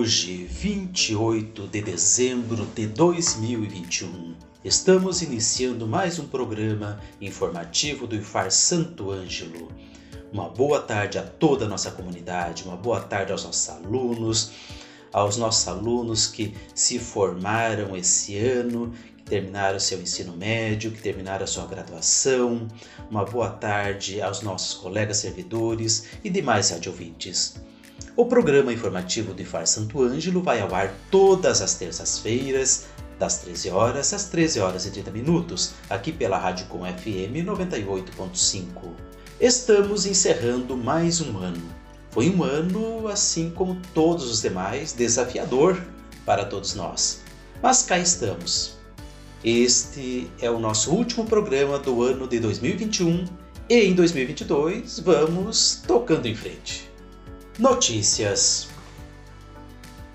Hoje, 0.00 0.44
28 0.44 1.66
de 1.66 1.82
dezembro 1.82 2.64
de 2.66 2.86
2021, 2.86 4.36
estamos 4.64 5.22
iniciando 5.22 5.88
mais 5.88 6.20
um 6.20 6.28
programa 6.28 7.00
informativo 7.20 8.06
do 8.06 8.14
IFAR 8.14 8.48
Santo 8.52 9.10
Ângelo. 9.10 9.66
Uma 10.32 10.48
boa 10.48 10.80
tarde 10.80 11.18
a 11.18 11.22
toda 11.24 11.64
a 11.64 11.68
nossa 11.68 11.90
comunidade, 11.90 12.62
uma 12.62 12.76
boa 12.76 13.00
tarde 13.00 13.32
aos 13.32 13.42
nossos 13.42 13.68
alunos, 13.68 14.52
aos 15.12 15.36
nossos 15.36 15.66
alunos 15.66 16.28
que 16.28 16.54
se 16.76 17.00
formaram 17.00 17.96
esse 17.96 18.38
ano, 18.38 18.92
que 19.16 19.24
terminaram 19.24 19.80
seu 19.80 20.00
ensino 20.00 20.36
médio, 20.36 20.92
que 20.92 21.02
terminaram 21.02 21.44
sua 21.44 21.66
graduação. 21.66 22.68
Uma 23.10 23.24
boa 23.24 23.50
tarde 23.50 24.22
aos 24.22 24.42
nossos 24.42 24.74
colegas 24.74 25.16
servidores 25.16 26.04
e 26.22 26.30
demais 26.30 26.70
radiovintes. 26.70 27.56
O 28.16 28.26
programa 28.26 28.72
informativo 28.72 29.32
do 29.32 29.42
IFAR 29.42 29.66
Santo 29.66 30.02
Ângelo 30.02 30.42
vai 30.42 30.60
ao 30.60 30.74
ar 30.74 30.92
todas 31.10 31.62
as 31.62 31.74
terças-feiras, 31.74 32.86
das 33.18 33.38
13 33.38 33.70
horas 33.70 34.12
às 34.12 34.24
13 34.24 34.60
horas 34.60 34.86
e 34.86 34.90
30 34.90 35.10
minutos, 35.10 35.74
aqui 35.90 36.12
pela 36.12 36.38
Rádio 36.38 36.66
Com 36.66 36.80
FM 36.80 37.44
98.5. 37.44 38.66
Estamos 39.40 40.06
encerrando 40.06 40.76
mais 40.76 41.20
um 41.20 41.38
ano. 41.38 41.62
Foi 42.10 42.28
um 42.30 42.42
ano, 42.42 43.06
assim 43.08 43.50
como 43.50 43.80
todos 43.94 44.30
os 44.30 44.42
demais, 44.42 44.92
desafiador 44.92 45.80
para 46.24 46.44
todos 46.44 46.74
nós. 46.74 47.22
Mas 47.62 47.82
cá 47.82 47.98
estamos. 47.98 48.76
Este 49.44 50.28
é 50.40 50.50
o 50.50 50.58
nosso 50.58 50.90
último 50.90 51.24
programa 51.24 51.78
do 51.78 52.02
ano 52.02 52.26
de 52.26 52.40
2021 52.40 53.26
e 53.68 53.76
em 53.76 53.94
2022 53.94 54.98
vamos 54.98 55.82
tocando 55.86 56.26
em 56.26 56.34
frente. 56.34 56.87
Notícias: 57.58 58.68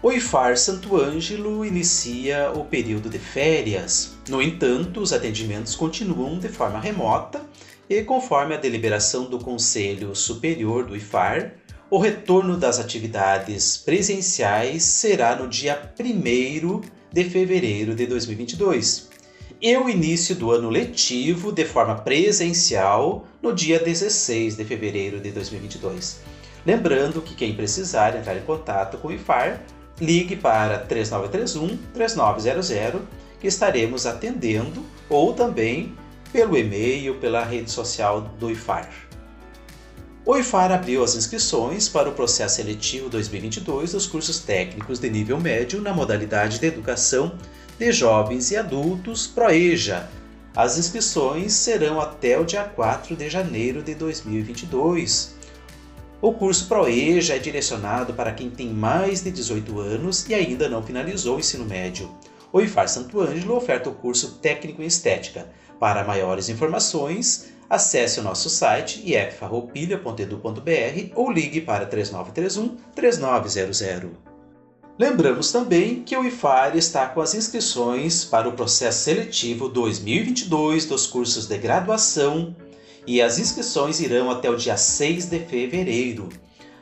O 0.01 0.13
IFAR 0.13 0.57
Santo 0.57 0.95
Ângelo 0.95 1.65
inicia 1.65 2.53
o 2.55 2.63
período 2.63 3.09
de 3.09 3.19
férias. 3.19 4.13
No 4.29 4.41
entanto, 4.41 5.01
os 5.01 5.11
atendimentos 5.11 5.75
continuam 5.75 6.39
de 6.39 6.47
forma 6.47 6.79
remota 6.79 7.41
e, 7.89 8.01
conforme 8.01 8.55
a 8.55 8.57
deliberação 8.57 9.25
do 9.25 9.37
Conselho 9.39 10.15
Superior 10.15 10.85
do 10.85 10.95
IFAR, 10.95 11.55
o 11.89 11.97
retorno 11.97 12.55
das 12.55 12.79
atividades 12.79 13.75
presenciais 13.75 14.83
será 14.83 15.35
no 15.35 15.49
dia 15.49 15.93
1 15.99 16.81
de 17.11 17.25
fevereiro 17.25 17.93
de 17.93 18.07
2022 18.07 19.09
e 19.61 19.75
o 19.75 19.89
início 19.89 20.33
do 20.33 20.49
ano 20.49 20.69
letivo 20.69 21.51
de 21.51 21.65
forma 21.65 21.95
presencial 21.95 23.27
no 23.41 23.53
dia 23.53 23.79
16 23.79 24.55
de 24.55 24.63
fevereiro 24.63 25.19
de 25.19 25.29
2022. 25.31 26.21
Lembrando 26.65 27.21
que 27.21 27.35
quem 27.35 27.55
precisar 27.55 28.15
entrar 28.15 28.37
em 28.37 28.41
contato 28.41 28.97
com 28.97 29.09
o 29.09 29.13
IFAR, 29.13 29.61
ligue 29.99 30.35
para 30.35 30.79
3931 30.79 31.77
3900 31.93 33.01
que 33.39 33.47
estaremos 33.47 34.05
atendendo 34.05 34.83
ou 35.09 35.33
também 35.33 35.95
pelo 36.31 36.57
e-mail, 36.57 37.15
pela 37.15 37.43
rede 37.43 37.69
social 37.69 38.21
do 38.39 38.49
IFAR. 38.49 38.89
O 40.25 40.37
IFAR 40.37 40.71
abriu 40.71 41.03
as 41.03 41.15
inscrições 41.15 41.89
para 41.89 42.07
o 42.07 42.13
processo 42.13 42.55
seletivo 42.55 43.09
2022 43.09 43.91
dos 43.91 44.07
cursos 44.07 44.39
técnicos 44.39 44.97
de 44.97 45.09
nível 45.09 45.37
médio 45.37 45.81
na 45.81 45.93
modalidade 45.93 46.59
de 46.59 46.65
educação 46.65 47.37
de 47.77 47.91
jovens 47.91 48.49
e 48.49 48.55
adultos 48.55 49.27
ProEja. 49.27 50.09
As 50.55 50.77
inscrições 50.77 51.51
serão 51.51 51.99
até 51.99 52.39
o 52.39 52.45
dia 52.45 52.63
4 52.63 53.17
de 53.17 53.29
janeiro 53.29 53.83
de 53.83 53.93
2022. 53.95 55.32
O 56.23 56.31
curso 56.31 56.67
ProEja 56.69 57.35
é 57.35 57.37
direcionado 57.37 58.13
para 58.13 58.31
quem 58.31 58.49
tem 58.49 58.69
mais 58.69 59.21
de 59.21 59.29
18 59.29 59.77
anos 59.77 60.25
e 60.29 60.33
ainda 60.33 60.69
não 60.69 60.81
finalizou 60.81 61.35
o 61.35 61.39
ensino 61.41 61.65
médio. 61.65 62.09
O 62.49 62.61
IFAR 62.61 62.87
Santo 62.87 63.19
Ângelo 63.19 63.57
oferta 63.57 63.89
o 63.89 63.93
curso 63.93 64.35
Técnico 64.35 64.81
em 64.81 64.85
Estética. 64.85 65.49
Para 65.77 66.05
maiores 66.05 66.47
informações, 66.47 67.51
acesse 67.69 68.21
o 68.21 68.23
nosso 68.23 68.49
site 68.49 69.03
iffarroupilha.edu.br 69.05 71.11
ou 71.13 71.29
ligue 71.29 71.59
para 71.59 71.85
3931 71.85 72.77
3900. 72.95 74.11
Lembramos 74.97 75.51
também 75.51 76.03
que 76.03 76.15
o 76.15 76.23
IFAR 76.23 76.77
está 76.77 77.05
com 77.05 77.19
as 77.19 77.33
inscrições 77.33 78.23
para 78.23 78.47
o 78.47 78.53
processo 78.53 79.03
seletivo 79.03 79.67
2022 79.67 80.85
dos 80.85 81.05
cursos 81.05 81.47
de 81.47 81.57
graduação 81.57 82.55
e 83.05 83.21
as 83.21 83.39
inscrições 83.39 83.99
irão 83.99 84.31
até 84.31 84.49
o 84.49 84.55
dia 84.55 84.77
6 84.77 85.25
de 85.25 85.39
fevereiro. 85.39 86.29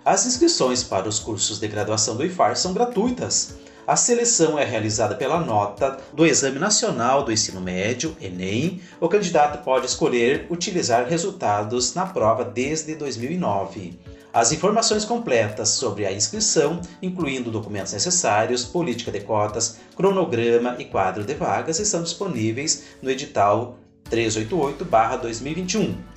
As 0.04 0.26
inscrições 0.26 0.84
para 0.84 1.08
os 1.08 1.20
cursos 1.20 1.60
de 1.60 1.68
graduação 1.68 2.16
do 2.16 2.26
IFAR 2.26 2.56
são 2.56 2.74
gratuitas. 2.74 3.56
A 3.86 3.96
seleção 3.96 4.58
é 4.58 4.64
realizada 4.64 5.16
pela 5.16 5.40
nota 5.40 5.98
do 6.14 6.26
Exame 6.26 6.60
Nacional 6.60 7.24
do 7.24 7.32
Ensino 7.32 7.60
Médio, 7.60 8.16
Enem. 8.22 8.80
O 9.00 9.10
candidato 9.10 9.64
pode 9.64 9.88
escolher 9.88 10.46
utilizar 10.50 11.08
resultados 11.08 11.94
na 11.94 12.06
prova 12.06 12.46
desde 12.46 12.96
2009. 12.96 14.00
As 14.34 14.52
informações 14.52 15.04
completas 15.04 15.70
sobre 15.70 16.06
a 16.06 16.12
inscrição, 16.12 16.80
incluindo 17.02 17.52
documentos 17.52 17.92
necessários, 17.92 18.64
política 18.64 19.12
de 19.12 19.20
cotas, 19.20 19.78
cronograma 19.96 20.76
e 20.80 20.86
quadro 20.86 21.24
de 21.24 21.34
vagas, 21.34 21.80
estão 21.80 22.02
disponíveis 22.02 22.84
no 23.02 23.10
edital 23.10 23.78
388-2021. 24.10 26.11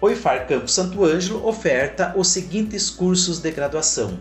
O 0.00 0.08
IFAR 0.08 0.46
Campo 0.46 0.68
Santo 0.68 1.04
Ângelo 1.04 1.44
oferta 1.44 2.14
os 2.16 2.28
seguintes 2.28 2.88
cursos 2.88 3.40
de 3.40 3.50
graduação: 3.50 4.16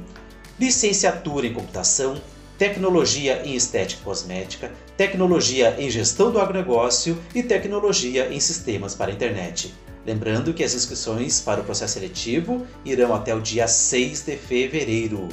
Licenciatura 0.59 1.45
em 1.45 1.53
Computação, 1.53 2.19
Tecnologia 2.57 3.43
em 3.45 3.55
Estética 3.55 4.01
Cosmética, 4.03 4.71
Tecnologia 4.97 5.75
em 5.77 5.87
Gestão 5.87 6.31
do 6.31 6.39
Agronegócio 6.39 7.15
e 7.35 7.43
Tecnologia 7.43 8.27
em 8.33 8.39
Sistemas 8.39 8.95
para 8.95 9.11
a 9.11 9.13
Internet. 9.13 9.71
Lembrando 10.03 10.51
que 10.51 10.63
as 10.63 10.73
inscrições 10.73 11.39
para 11.39 11.61
o 11.61 11.63
processo 11.63 11.93
seletivo 11.93 12.65
irão 12.83 13.13
até 13.13 13.35
o 13.35 13.41
dia 13.41 13.67
6 13.67 14.23
de 14.23 14.35
fevereiro. 14.35 15.29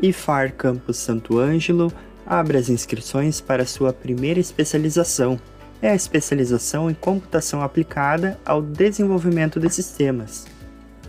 IFAR 0.00 0.54
Campus 0.54 0.98
Santo 0.98 1.40
Ângelo 1.40 1.92
abre 2.24 2.56
as 2.56 2.68
inscrições 2.68 3.40
para 3.40 3.66
sua 3.66 3.92
primeira 3.92 4.38
especialização 4.38 5.40
é 5.82 5.90
a 5.90 5.94
especialização 5.94 6.90
em 6.90 6.94
computação 6.94 7.62
aplicada 7.62 8.38
ao 8.44 8.60
desenvolvimento 8.60 9.58
de 9.58 9.70
sistemas. 9.70 10.46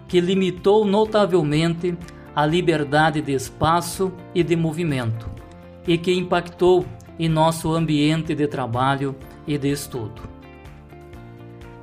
que 0.08 0.20
limitou 0.20 0.84
notavelmente 0.84 1.96
a 2.34 2.46
liberdade 2.46 3.20
de 3.20 3.32
espaço 3.32 4.10
e 4.34 4.42
de 4.42 4.56
movimento 4.56 5.28
e 5.86 5.98
que 5.98 6.12
impactou 6.12 6.86
em 7.18 7.28
nosso 7.28 7.72
ambiente 7.72 8.34
de 8.34 8.46
trabalho 8.46 9.14
e 9.46 9.58
de 9.58 9.70
estudo. 9.70 10.22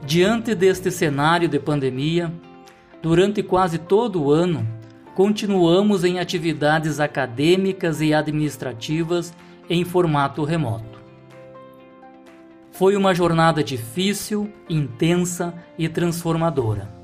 Diante 0.06 0.56
deste 0.56 0.92
cenário 0.92 1.48
de 1.48 1.60
pandemia, 1.60 2.31
durante 3.01 3.44
quase 3.44 3.77
todo 3.77 4.24
o 4.24 4.31
ano, 4.31 4.66
continuamos 5.13 6.04
em 6.04 6.19
atividades 6.19 7.00
acadêmicas 7.00 8.01
e 8.01 8.13
administrativas 8.13 9.33
em 9.69 9.83
formato 9.83 10.44
remoto. 10.44 11.00
Foi 12.72 12.95
uma 12.95 13.13
jornada 13.16 13.63
difícil, 13.63 14.51
intensa 14.69 15.54
e 15.77 15.89
transformadora. 15.89 16.94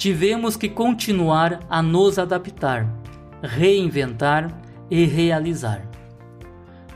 Tivemos 0.00 0.56
que 0.56 0.66
continuar 0.66 1.60
a 1.68 1.82
nos 1.82 2.18
adaptar, 2.18 2.90
reinventar 3.42 4.50
e 4.90 5.04
realizar. 5.04 5.86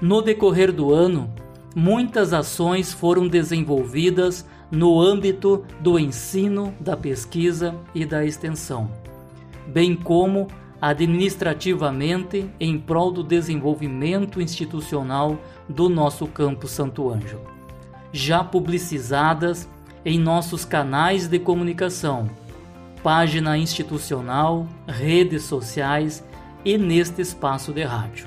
No 0.01 0.23
decorrer 0.23 0.73
do 0.73 0.91
ano, 0.91 1.31
muitas 1.77 2.33
ações 2.33 2.95
foram 2.95 3.29
desenvolvidas 3.29 4.47
no 4.71 4.99
âmbito 4.99 5.67
do 5.81 5.99
ensino, 5.99 6.73
da 6.81 6.97
pesquisa 6.97 7.75
e 7.95 8.07
da 8.07 8.25
extensão, 8.25 8.91
bem 9.67 9.95
como 9.95 10.49
administrativamente 10.81 12.51
em 12.59 12.79
prol 12.79 13.11
do 13.13 13.23
desenvolvimento 13.23 14.41
institucional 14.41 15.39
do 15.69 15.91
nosso 15.91 16.27
campo 16.27 16.67
Santo 16.67 17.11
Ângelo, 17.11 17.45
já 18.11 18.43
publicizadas 18.43 19.69
em 20.07 20.19
nossos 20.19 20.65
canais 20.65 21.29
de 21.29 21.39
comunicação, 21.39 22.31
página 23.05 23.59
institucional, 23.59 24.67
redes 24.89 25.43
sociais 25.43 26.25
e 26.65 26.79
neste 26.79 27.21
espaço 27.21 27.71
de 27.71 27.83
rádio. 27.83 28.27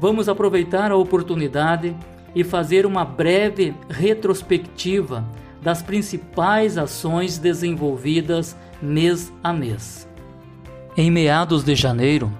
Vamos 0.00 0.30
aproveitar 0.30 0.90
a 0.90 0.96
oportunidade 0.96 1.94
e 2.34 2.42
fazer 2.42 2.86
uma 2.86 3.04
breve 3.04 3.74
retrospectiva 3.90 5.22
das 5.60 5.82
principais 5.82 6.78
ações 6.78 7.36
desenvolvidas 7.36 8.56
mês 8.80 9.30
a 9.42 9.52
mês. 9.52 10.08
Em 10.96 11.10
meados 11.10 11.62
de 11.62 11.74
janeiro, 11.74 12.32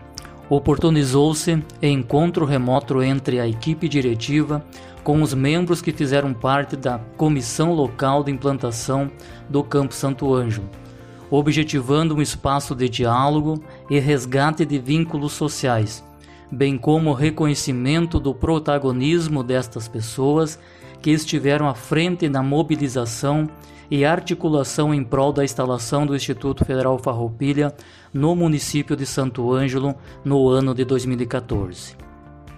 oportunizou-se 0.49 1.63
encontro 1.83 2.47
remoto 2.47 3.03
entre 3.03 3.39
a 3.41 3.47
equipe 3.47 3.91
diretiva 3.91 4.65
com 5.03 5.21
os 5.21 5.35
membros 5.35 5.83
que 5.83 5.93
fizeram 5.93 6.33
parte 6.33 6.77
da 6.77 6.99
comissão 7.19 7.75
local 7.75 8.25
de 8.25 8.33
implantação 8.33 9.11
do 9.51 9.63
Campo 9.63 9.93
Santo 9.93 10.33
Ângelo, 10.35 10.67
objetivando 11.31 12.15
um 12.15 12.23
espaço 12.23 12.75
de 12.75 12.89
diálogo 12.89 13.63
e 13.91 13.99
resgate 13.99 14.65
de 14.65 14.79
vínculos 14.79 15.33
sociais 15.33 16.05
bem 16.55 16.79
como 16.79 17.11
o 17.11 17.15
reconhecimento 17.15 18.21
do 18.21 18.35
protagonismo 18.35 19.43
destas 19.43 19.89
pessoas 19.89 20.59
que 21.03 21.11
estiveram 21.11 21.69
à 21.69 21.75
frente 21.75 22.29
na 22.29 22.43
mobilização 22.43 23.49
e 23.91 24.05
articulação 24.05 24.95
em 24.95 25.05
prol 25.05 25.33
da 25.33 25.45
instalação 25.45 26.07
do 26.07 26.17
Instituto 26.17 26.65
Federal 26.65 26.99
Farroupilha 26.99 27.75
no 28.13 28.35
município 28.35 28.97
de 28.97 29.05
Santo 29.05 29.53
Ângelo 29.53 29.95
no 30.25 30.49
ano 30.49 30.75
de 30.75 30.85
2014. 30.85 31.97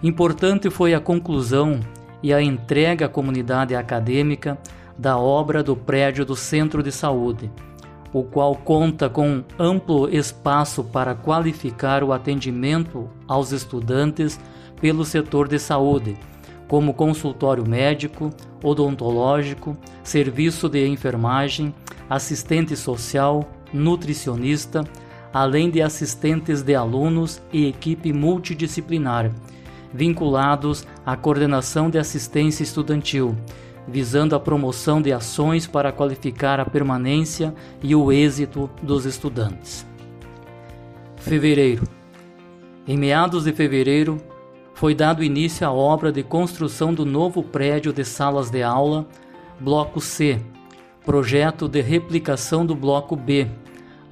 Importante 0.02 0.70
foi 0.70 0.94
a 0.94 1.00
conclusão 1.00 1.80
e 2.22 2.32
a 2.32 2.40
entrega 2.40 3.06
à 3.06 3.08
comunidade 3.08 3.74
acadêmica 3.74 4.58
da 4.96 5.18
obra 5.18 5.62
do 5.62 5.74
prédio 5.74 6.24
do 6.24 6.36
Centro 6.36 6.82
de 6.82 6.92
Saúde, 6.92 7.50
o 8.18 8.24
qual 8.24 8.54
conta 8.56 9.10
com 9.10 9.44
amplo 9.58 10.08
espaço 10.08 10.82
para 10.82 11.14
qualificar 11.14 12.02
o 12.02 12.14
atendimento 12.14 13.10
aos 13.28 13.52
estudantes 13.52 14.40
pelo 14.80 15.04
setor 15.04 15.46
de 15.46 15.58
saúde, 15.58 16.16
como 16.66 16.94
consultório 16.94 17.68
médico, 17.68 18.30
odontológico, 18.62 19.76
serviço 20.02 20.66
de 20.66 20.88
enfermagem, 20.88 21.74
assistente 22.08 22.74
social, 22.74 23.46
nutricionista, 23.70 24.82
além 25.30 25.68
de 25.68 25.82
assistentes 25.82 26.62
de 26.62 26.74
alunos 26.74 27.42
e 27.52 27.66
equipe 27.66 28.14
multidisciplinar, 28.14 29.30
vinculados 29.92 30.86
à 31.04 31.18
coordenação 31.18 31.90
de 31.90 31.98
assistência 31.98 32.62
estudantil 32.62 33.36
visando 33.88 34.34
a 34.34 34.40
promoção 34.40 35.00
de 35.00 35.12
ações 35.12 35.66
para 35.66 35.92
qualificar 35.92 36.58
a 36.58 36.64
permanência 36.64 37.54
e 37.82 37.94
o 37.94 38.10
êxito 38.10 38.68
dos 38.82 39.04
estudantes. 39.04 39.86
Fevereiro. 41.16 41.84
Em 42.86 42.96
meados 42.96 43.44
de 43.44 43.52
fevereiro, 43.52 44.18
foi 44.74 44.94
dado 44.94 45.24
início 45.24 45.66
à 45.66 45.72
obra 45.72 46.12
de 46.12 46.22
construção 46.22 46.92
do 46.92 47.04
novo 47.04 47.42
prédio 47.42 47.92
de 47.92 48.04
salas 48.04 48.50
de 48.50 48.62
aula, 48.62 49.06
Bloco 49.58 50.00
C, 50.00 50.38
projeto 51.04 51.66
de 51.66 51.80
replicação 51.80 52.66
do 52.66 52.74
Bloco 52.74 53.16
B, 53.16 53.48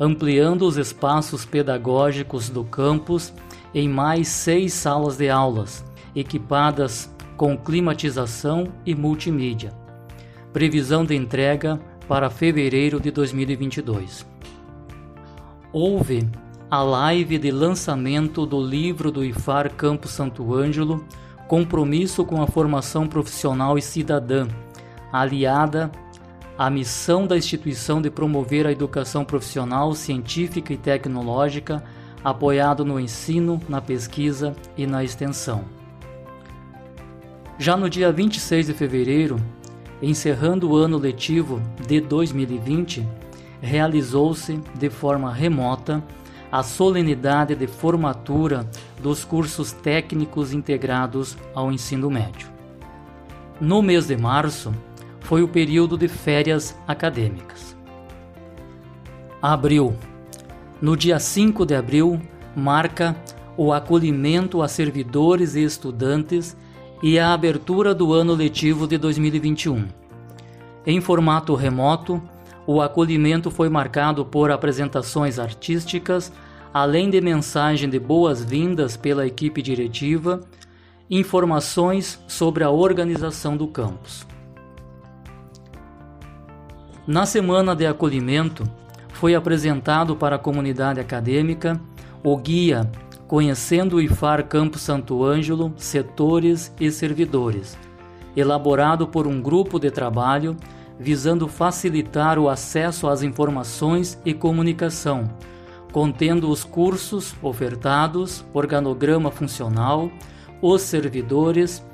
ampliando 0.01 0.63
os 0.63 0.77
espaços 0.77 1.45
pedagógicos 1.45 2.49
do 2.49 2.65
campus 2.65 3.33
em 3.75 3.89
mais 3.89 4.29
seis 4.29 4.73
salas 4.73 5.17
de 5.17 5.29
aulas, 5.29 5.85
equipadas 6.17 7.14
com 7.37 7.57
climatização 7.57 8.69
e 8.85 8.95
multimídia. 8.95 9.73
Previsão 10.53 11.05
de 11.05 11.15
entrega 11.15 11.81
para 12.09 12.31
fevereiro 12.31 13.01
de 13.01 13.11
2022. 13.11 14.27
Houve 15.73 16.29
a 16.71 16.83
live 16.83 17.39
de 17.39 17.51
lançamento 17.51 18.47
do 18.47 18.61
livro 18.61 19.11
do 19.11 19.25
IFAR 19.25 19.73
Campo 19.75 20.09
Santo 20.09 20.55
Ângelo, 20.55 21.05
Compromisso 21.49 22.25
com 22.25 22.41
a 22.41 22.47
Formação 22.47 23.07
Profissional 23.07 23.77
e 23.77 23.83
Cidadã, 23.83 24.47
aliada 25.13 25.91
à 26.57 26.71
missão 26.71 27.27
da 27.27 27.37
instituição 27.37 28.01
de 28.01 28.11
promover 28.11 28.67
a 28.67 28.73
educação 28.73 29.25
profissional, 29.25 29.95
científica 29.95 30.73
e 30.73 30.77
tecnológica, 30.77 31.83
apoiado 32.23 32.85
no 32.85 32.99
ensino, 32.99 33.61
na 33.69 33.81
pesquisa 33.81 34.55
e 34.77 34.87
na 34.87 35.05
extensão. 35.05 35.65
Já 37.59 37.77
no 37.77 37.89
dia 37.89 38.11
26 38.11 38.67
de 38.67 38.75
fevereiro, 38.75 39.37
encerrando 40.03 40.71
o 40.71 40.77
ano 40.77 40.99
letivo 40.99 41.63
de 41.87 42.01
2020, 42.01 43.07
realizou-se 43.63 44.59
de 44.75 44.91
forma 44.91 45.33
remota 45.33 46.03
a 46.51 46.63
solenidade 46.63 47.55
de 47.55 47.67
formatura 47.69 48.69
dos 49.01 49.25
cursos 49.25 49.71
técnicos 49.71 50.53
integrados 50.53 51.39
ao 51.55 51.71
ensino 51.71 52.11
médio. 52.11 52.49
No 53.61 53.81
mês 53.81 54.09
de 54.09 54.17
março, 54.17 54.75
foi 55.21 55.43
o 55.43 55.49
período 55.49 55.97
de 55.97 56.09
férias 56.09 56.77
acadêmicas. 56.89 57.77
Abril. 59.41 59.95
No 60.83 60.97
dia 60.97 61.21
5 61.21 61.65
de 61.65 61.75
abril, 61.75 62.21
marca 62.55 63.17
o 63.57 63.73
acolhimento 63.73 64.61
a 64.61 64.69
servidores 64.69 65.55
e 65.55 65.63
estudantes 65.63 66.57
e 67.03 67.19
a 67.19 67.33
abertura 67.33 67.95
do 67.95 68.13
ano 68.13 68.35
letivo 68.35 68.87
de 68.87 68.97
2021. 68.97 69.87
Em 70.87 71.01
formato 71.01 71.55
remoto, 71.55 72.23
o 72.67 72.81
acolhimento 72.81 73.51
foi 73.51 73.69
marcado 73.69 74.25
por 74.25 74.51
apresentações 74.51 75.39
artísticas, 75.39 76.33
além 76.73 77.11
de 77.11 77.21
mensagem 77.21 77.89
de 77.89 77.99
boas-vindas 77.99 78.97
pela 78.97 79.27
equipe 79.27 79.61
diretiva, 79.61 80.41
informações 81.11 82.23
sobre 82.27 82.65
a 82.65 82.71
organização 82.71 83.57
do 83.57 83.67
campus. 83.69 84.27
Na 87.07 87.27
semana 87.27 87.77
de 87.77 87.87
acolhimento, 87.87 88.65
foi 89.13 89.35
apresentado 89.35 90.17
para 90.17 90.37
a 90.37 90.39
comunidade 90.39 91.01
acadêmica 91.01 91.81
o 92.23 92.37
guia 92.39 92.91
Conhecendo 93.27 93.97
o 93.97 94.01
IFAR 94.01 94.47
Campo 94.47 94.79
Santo 94.79 95.25
Ângelo, 95.25 95.73
setores 95.77 96.73
e 96.79 96.91
servidores, 96.91 97.79
elaborado 98.37 99.07
por 99.09 99.27
um 99.27 99.41
grupo 99.41 99.79
de 99.79 99.91
trabalho 99.91 100.57
visando 100.99 101.49
facilitar 101.49 102.39
o 102.39 102.49
acesso 102.49 103.09
às 103.09 103.23
informações 103.23 104.19
e 104.25 104.33
comunicação, 104.33 105.29
contendo 105.93 106.51
os 106.51 106.65
cursos 106.65 107.35
ofertados, 107.43 108.45
organograma 108.53 109.31
funcional, 109.31 110.11
os 110.63 110.83
servidores, 110.83 111.85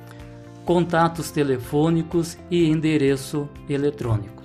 contatos 0.65 1.31
telefônicos 1.31 2.37
e 2.51 2.69
endereço 2.69 3.49
eletrônico. 3.69 4.41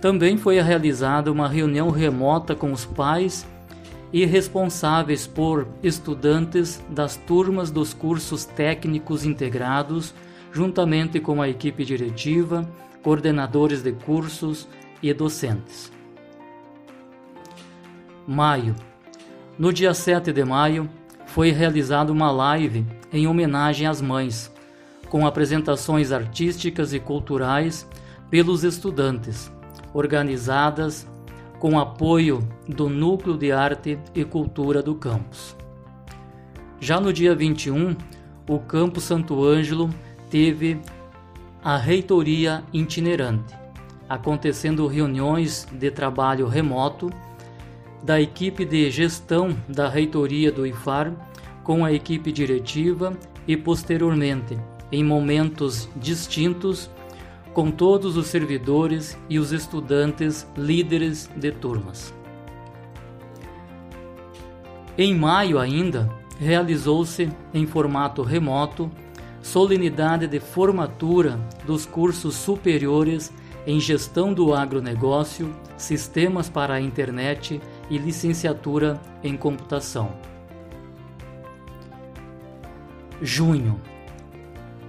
Também 0.00 0.36
foi 0.36 0.60
realizada 0.60 1.32
uma 1.32 1.48
reunião 1.48 1.90
remota 1.90 2.54
com 2.54 2.72
os 2.72 2.84
pais 2.84 3.46
e 4.14 4.24
responsáveis 4.24 5.26
por 5.26 5.66
estudantes 5.82 6.80
das 6.88 7.16
turmas 7.16 7.68
dos 7.68 7.92
cursos 7.92 8.44
técnicos 8.44 9.24
integrados, 9.24 10.14
juntamente 10.52 11.18
com 11.18 11.42
a 11.42 11.48
equipe 11.48 11.84
diretiva, 11.84 12.64
coordenadores 13.02 13.82
de 13.82 13.90
cursos 13.90 14.68
e 15.02 15.12
docentes. 15.12 15.90
Maio. 18.24 18.76
No 19.58 19.72
dia 19.72 19.92
7 19.92 20.32
de 20.32 20.44
maio, 20.44 20.88
foi 21.26 21.50
realizada 21.50 22.12
uma 22.12 22.30
live 22.30 22.86
em 23.12 23.26
homenagem 23.26 23.88
às 23.88 24.00
mães, 24.00 24.48
com 25.08 25.26
apresentações 25.26 26.12
artísticas 26.12 26.94
e 26.94 27.00
culturais 27.00 27.84
pelos 28.30 28.62
estudantes, 28.62 29.50
organizadas 29.92 31.04
com 31.64 31.78
apoio 31.78 32.46
do 32.68 32.90
Núcleo 32.90 33.38
de 33.38 33.50
Arte 33.50 33.98
e 34.14 34.22
Cultura 34.22 34.82
do 34.82 34.94
campus. 34.94 35.56
Já 36.78 37.00
no 37.00 37.10
dia 37.10 37.34
21, 37.34 37.96
o 38.46 38.58
Campo 38.58 39.00
Santo 39.00 39.42
Ângelo 39.42 39.88
teve 40.28 40.78
a 41.62 41.78
reitoria 41.78 42.62
itinerante, 42.70 43.54
acontecendo 44.06 44.86
reuniões 44.86 45.66
de 45.72 45.90
trabalho 45.90 46.46
remoto 46.48 47.10
da 48.02 48.20
equipe 48.20 48.66
de 48.66 48.90
gestão 48.90 49.56
da 49.66 49.88
reitoria 49.88 50.52
do 50.52 50.66
IFAR 50.66 51.14
com 51.62 51.82
a 51.82 51.90
equipe 51.90 52.30
diretiva 52.30 53.14
e 53.48 53.56
posteriormente, 53.56 54.58
em 54.92 55.02
momentos 55.02 55.88
distintos, 55.96 56.90
com 57.54 57.70
todos 57.70 58.16
os 58.16 58.26
servidores 58.26 59.16
e 59.30 59.38
os 59.38 59.52
estudantes 59.52 60.46
líderes 60.56 61.30
de 61.36 61.52
turmas. 61.52 62.12
Em 64.98 65.14
maio 65.14 65.58
ainda, 65.58 66.10
realizou-se 66.38 67.30
em 67.54 67.64
formato 67.64 68.22
remoto 68.22 68.90
solenidade 69.40 70.26
de 70.26 70.40
formatura 70.40 71.38
dos 71.66 71.86
cursos 71.86 72.34
superiores 72.34 73.32
em 73.66 73.78
Gestão 73.78 74.32
do 74.32 74.52
Agronegócio, 74.54 75.54
Sistemas 75.76 76.48
para 76.48 76.74
a 76.74 76.80
Internet 76.80 77.60
e 77.90 77.98
Licenciatura 77.98 79.00
em 79.22 79.36
Computação. 79.36 80.12
Junho. 83.22 83.80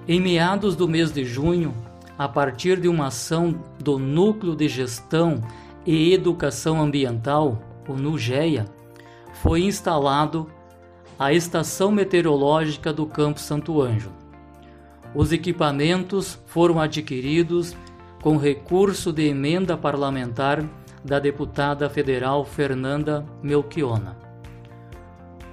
Em 0.07 0.19
meados 0.19 0.75
do 0.75 0.87
mês 0.87 1.11
de 1.11 1.25
junho, 1.25 1.73
a 2.17 2.27
partir 2.27 2.79
de 2.79 2.87
uma 2.87 3.07
ação 3.07 3.59
do 3.79 3.99
Núcleo 3.99 4.55
de 4.55 4.67
Gestão 4.67 5.41
e 5.85 6.13
Educação 6.13 6.81
Ambiental, 6.81 7.61
o 7.87 7.93
NUGEA, 7.93 8.65
foi 9.41 9.63
instalado 9.63 10.49
a 11.19 11.33
Estação 11.33 11.91
Meteorológica 11.91 12.91
do 12.91 13.05
Campo 13.05 13.39
Santo 13.39 13.81
Ângelo. 13.81 14.13
Os 15.13 15.31
equipamentos 15.31 16.39
foram 16.45 16.79
adquiridos 16.79 17.75
com 18.21 18.37
recurso 18.37 19.13
de 19.13 19.27
emenda 19.27 19.77
parlamentar 19.77 20.65
da 21.03 21.19
deputada 21.19 21.89
federal 21.89 22.43
Fernanda 22.43 23.25
Melchiona. 23.41 24.17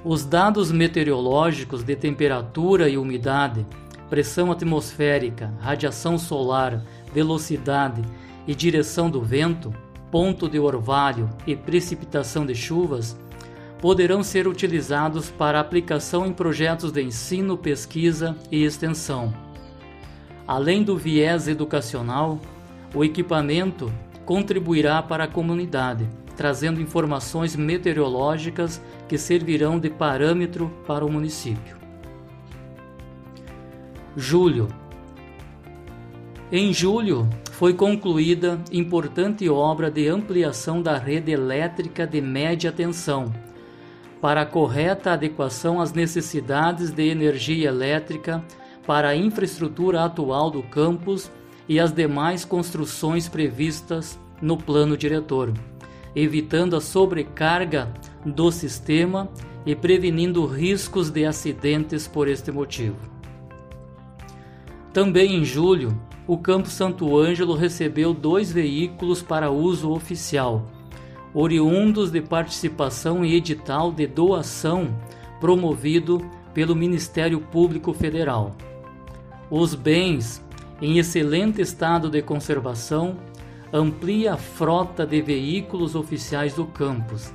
Os 0.04 0.24
dados 0.24 0.72
meteorológicos 0.72 1.84
de 1.84 1.94
temperatura 1.94 2.88
e 2.88 2.96
umidade 2.96 3.64
pressão 4.12 4.52
atmosférica, 4.52 5.54
radiação 5.58 6.18
solar, 6.18 6.84
velocidade 7.14 8.02
e 8.46 8.54
direção 8.54 9.08
do 9.08 9.22
vento, 9.22 9.72
ponto 10.10 10.50
de 10.50 10.58
orvalho 10.58 11.30
e 11.46 11.56
precipitação 11.56 12.44
de 12.44 12.54
chuvas 12.54 13.16
poderão 13.80 14.22
ser 14.22 14.46
utilizados 14.46 15.30
para 15.30 15.58
aplicação 15.58 16.26
em 16.26 16.32
projetos 16.34 16.92
de 16.92 17.00
ensino, 17.02 17.56
pesquisa 17.56 18.36
e 18.50 18.62
extensão. 18.62 19.32
Além 20.46 20.82
do 20.82 20.94
viés 20.94 21.48
educacional, 21.48 22.38
o 22.94 23.02
equipamento 23.02 23.90
contribuirá 24.26 25.02
para 25.02 25.24
a 25.24 25.28
comunidade, 25.28 26.06
trazendo 26.36 26.82
informações 26.82 27.56
meteorológicas 27.56 28.78
que 29.08 29.16
servirão 29.16 29.80
de 29.80 29.88
parâmetro 29.88 30.70
para 30.86 31.02
o 31.02 31.10
município. 31.10 31.81
Julho. 34.14 34.68
Em 36.50 36.70
julho, 36.70 37.26
foi 37.52 37.72
concluída 37.72 38.60
importante 38.70 39.48
obra 39.48 39.90
de 39.90 40.06
ampliação 40.06 40.82
da 40.82 40.98
rede 40.98 41.32
elétrica 41.32 42.06
de 42.06 42.20
média 42.20 42.70
tensão, 42.70 43.32
para 44.20 44.42
a 44.42 44.46
correta 44.46 45.12
adequação 45.12 45.80
às 45.80 45.94
necessidades 45.94 46.90
de 46.90 47.08
energia 47.08 47.68
elétrica 47.68 48.44
para 48.86 49.08
a 49.08 49.16
infraestrutura 49.16 50.04
atual 50.04 50.50
do 50.50 50.62
campus 50.62 51.30
e 51.66 51.80
as 51.80 51.90
demais 51.90 52.44
construções 52.44 53.30
previstas 53.30 54.18
no 54.42 54.58
plano 54.58 54.94
diretor, 54.94 55.54
evitando 56.14 56.76
a 56.76 56.82
sobrecarga 56.82 57.90
do 58.26 58.52
sistema 58.52 59.30
e 59.64 59.74
prevenindo 59.74 60.44
riscos 60.44 61.08
de 61.08 61.24
acidentes 61.24 62.06
por 62.06 62.28
este 62.28 62.52
motivo. 62.52 63.11
Também 64.92 65.36
em 65.36 65.44
julho, 65.44 65.98
o 66.26 66.36
Campo 66.36 66.68
Santo 66.68 67.18
Ângelo 67.18 67.54
recebeu 67.54 68.12
dois 68.12 68.52
veículos 68.52 69.22
para 69.22 69.50
uso 69.50 69.90
oficial, 69.90 70.66
oriundos 71.32 72.10
de 72.10 72.20
participação 72.20 73.24
e 73.24 73.34
edital 73.34 73.90
de 73.90 74.06
doação 74.06 74.94
promovido 75.40 76.20
pelo 76.52 76.76
Ministério 76.76 77.40
Público 77.40 77.94
Federal. 77.94 78.54
Os 79.50 79.74
bens, 79.74 80.44
em 80.80 80.98
excelente 80.98 81.62
estado 81.62 82.10
de 82.10 82.20
conservação, 82.20 83.16
amplia 83.72 84.34
a 84.34 84.36
frota 84.36 85.06
de 85.06 85.22
veículos 85.22 85.94
oficiais 85.94 86.54
do 86.54 86.66
campus, 86.66 87.32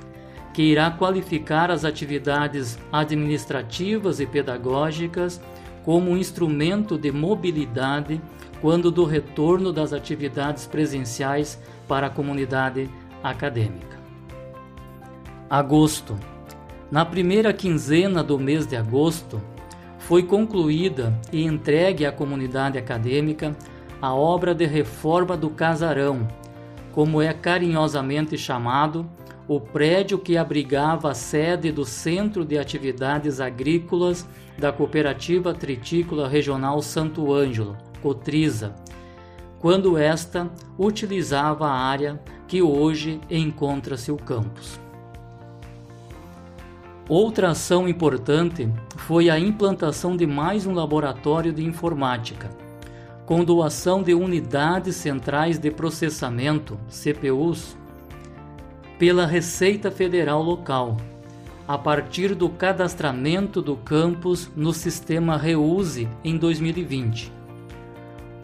que 0.54 0.62
irá 0.62 0.90
qualificar 0.92 1.70
as 1.72 1.84
atividades 1.84 2.78
administrativas 2.92 4.20
e 4.20 4.26
pedagógicas 4.26 5.40
como 5.88 6.10
um 6.10 6.18
instrumento 6.18 6.98
de 6.98 7.10
mobilidade 7.10 8.20
quando 8.60 8.90
do 8.90 9.04
retorno 9.04 9.72
das 9.72 9.94
atividades 9.94 10.66
presenciais 10.66 11.58
para 11.88 12.08
a 12.08 12.10
comunidade 12.10 12.90
acadêmica. 13.24 13.96
Agosto. 15.48 16.14
Na 16.90 17.06
primeira 17.06 17.54
quinzena 17.54 18.22
do 18.22 18.38
mês 18.38 18.66
de 18.66 18.76
agosto, 18.76 19.40
foi 19.98 20.22
concluída 20.22 21.18
e 21.32 21.42
entregue 21.42 22.04
à 22.04 22.12
comunidade 22.12 22.76
acadêmica 22.76 23.56
a 23.98 24.12
obra 24.12 24.54
de 24.54 24.66
reforma 24.66 25.38
do 25.38 25.48
casarão, 25.48 26.28
como 26.92 27.22
é 27.22 27.32
carinhosamente 27.32 28.36
chamado, 28.36 29.08
o 29.48 29.58
prédio 29.58 30.18
que 30.18 30.36
abrigava 30.36 31.10
a 31.10 31.14
sede 31.14 31.72
do 31.72 31.82
Centro 31.82 32.44
de 32.44 32.58
Atividades 32.58 33.40
Agrícolas 33.40 34.28
da 34.58 34.70
Cooperativa 34.70 35.54
Tritícola 35.54 36.28
Regional 36.28 36.82
Santo 36.82 37.32
Ângelo, 37.32 37.74
Cotriza, 38.02 38.74
quando 39.58 39.96
esta 39.96 40.50
utilizava 40.78 41.66
a 41.66 41.72
área 41.72 42.20
que 42.46 42.60
hoje 42.60 43.20
encontra-se 43.30 44.12
o 44.12 44.16
campus. 44.16 44.78
Outra 47.08 47.50
ação 47.50 47.88
importante 47.88 48.70
foi 48.98 49.30
a 49.30 49.38
implantação 49.38 50.14
de 50.14 50.26
mais 50.26 50.66
um 50.66 50.74
laboratório 50.74 51.54
de 51.54 51.64
informática, 51.64 52.50
com 53.24 53.42
doação 53.42 54.02
de 54.02 54.12
unidades 54.12 54.96
centrais 54.96 55.58
de 55.58 55.70
processamento, 55.70 56.78
CPUs, 56.88 57.78
pela 58.98 59.26
Receita 59.26 59.90
Federal 59.90 60.42
local, 60.42 60.96
a 61.68 61.78
partir 61.78 62.34
do 62.34 62.48
cadastramento 62.48 63.62
do 63.62 63.76
campus 63.76 64.50
no 64.56 64.72
sistema 64.72 65.36
Reuse 65.36 66.08
em 66.24 66.36
2020. 66.36 67.32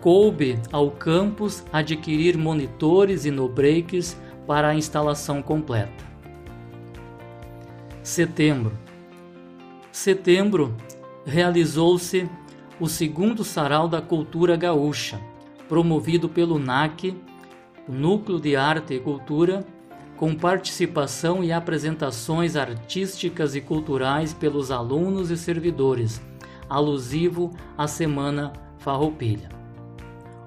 Coube 0.01 0.59
ao 0.71 0.91
campus 0.91 1.65
adquirir 1.73 2.37
monitores 2.37 3.25
e 3.25 3.31
no-breaks 3.31 4.17
para 4.47 4.69
a 4.69 4.75
instalação 4.75 5.43
completa. 5.43 6.05
Setembro. 8.03 8.79
Setembro 9.91 10.77
realizou-se 11.25 12.29
o 12.79 12.87
segundo 12.87 13.43
Sarau 13.43 13.89
da 13.89 14.03
Cultura 14.03 14.57
Gaúcha, 14.57 15.19
promovido 15.69 16.29
pelo 16.29 16.59
NAC, 16.59 17.17
Núcleo 17.89 18.39
de 18.39 18.55
Arte 18.57 18.95
e 18.95 19.01
Cultura, 19.01 19.65
com 20.17 20.35
participação 20.35 21.43
e 21.43 21.53
apresentações 21.53 22.57
artísticas 22.57 23.55
e 23.55 23.61
culturais 23.61 24.33
pelos 24.33 24.71
alunos 24.71 25.31
e 25.31 25.37
servidores, 25.37 26.21
alusivo 26.69 27.51
à 27.77 27.87
Semana 27.87 28.53
Farroupilha. 28.79 29.49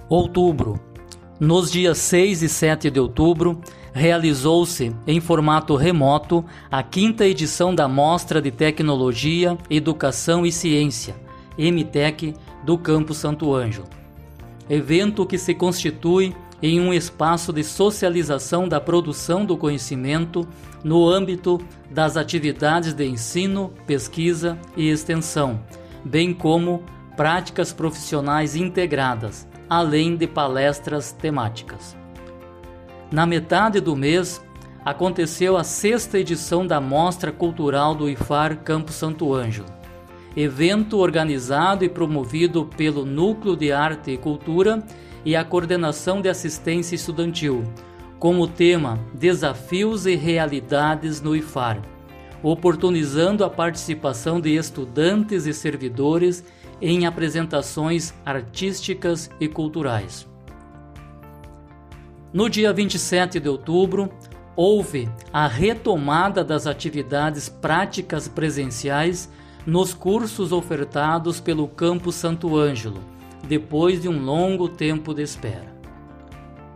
Outubro. 0.09 0.79
Nos 1.39 1.71
dias 1.71 1.97
6 1.99 2.43
e 2.43 2.49
7 2.49 2.89
de 2.89 2.99
outubro, 2.99 3.61
realizou-se 3.93 4.95
em 5.05 5.19
formato 5.19 5.75
remoto 5.75 6.45
a 6.71 6.81
quinta 6.81 7.25
edição 7.25 7.75
da 7.75 7.87
Mostra 7.87 8.41
de 8.41 8.51
Tecnologia, 8.51 9.57
Educação 9.69 10.45
e 10.45 10.51
Ciência, 10.51 11.15
MTEC, 11.57 12.33
do 12.63 12.77
Campo 12.77 13.13
Santo 13.13 13.53
Ângelo. 13.53 13.87
Evento 14.69 15.25
que 15.25 15.37
se 15.37 15.53
constitui 15.53 16.35
em 16.61 16.79
um 16.79 16.93
espaço 16.93 17.53
de 17.53 17.63
socialização 17.63 18.67
da 18.67 18.81
produção 18.81 19.45
do 19.45 19.55
conhecimento 19.55 20.47
no 20.83 21.07
âmbito 21.07 21.59
das 21.89 22.17
atividades 22.17 22.93
de 22.93 23.05
ensino, 23.05 23.73
pesquisa 23.85 24.57
e 24.75 24.89
extensão, 24.89 25.61
bem 26.03 26.33
como 26.33 26.83
práticas 27.15 27.71
profissionais 27.71 28.55
integradas, 28.55 29.47
além 29.69 30.15
de 30.15 30.27
palestras 30.27 31.11
temáticas. 31.11 31.95
Na 33.11 33.25
metade 33.25 33.79
do 33.79 33.95
mês, 33.95 34.41
aconteceu 34.83 35.57
a 35.57 35.63
sexta 35.63 36.17
edição 36.17 36.65
da 36.65 36.79
Mostra 36.79 37.31
Cultural 37.31 37.93
do 37.93 38.09
IFAR 38.09 38.57
Campo 38.63 38.91
Santo 38.91 39.33
Ângelo, 39.33 39.67
evento 40.35 40.97
organizado 40.97 41.83
e 41.83 41.89
promovido 41.89 42.65
pelo 42.65 43.05
Núcleo 43.05 43.55
de 43.55 43.71
Arte 43.71 44.11
e 44.11 44.17
Cultura 44.17 44.83
e 45.27 45.35
a 45.35 45.43
Coordenação 45.43 46.21
de 46.21 46.29
Assistência 46.29 46.95
Estudantil, 46.95 47.65
com 48.17 48.39
o 48.39 48.47
tema 48.47 48.97
Desafios 49.13 50.05
e 50.05 50.15
Realidades 50.15 51.19
no 51.19 51.35
IFAR, 51.35 51.81
oportunizando 52.41 53.43
a 53.43 53.49
participação 53.49 54.39
de 54.39 54.55
estudantes 54.55 55.45
e 55.45 55.53
servidores 55.53 56.45
em 56.81 57.05
apresentações 57.05 58.13
artísticas 58.25 59.29
e 59.37 59.49
culturais. 59.49 60.25
No 62.31 62.49
dia 62.49 62.71
27 62.71 63.37
de 63.37 63.49
outubro, 63.49 64.09
houve 64.55 65.09
a 65.33 65.45
retomada 65.45 66.41
das 66.41 66.65
atividades 66.65 67.49
práticas 67.49 68.29
presenciais 68.29 69.29
nos 69.65 69.93
cursos 69.93 70.53
ofertados 70.53 71.41
pelo 71.41 71.67
Campo 71.67 72.13
Santo 72.13 72.55
Ângelo 72.55 73.16
depois 73.47 74.01
de 74.01 74.09
um 74.09 74.21
longo 74.23 74.67
tempo 74.67 75.13
de 75.13 75.23
espera. 75.23 75.75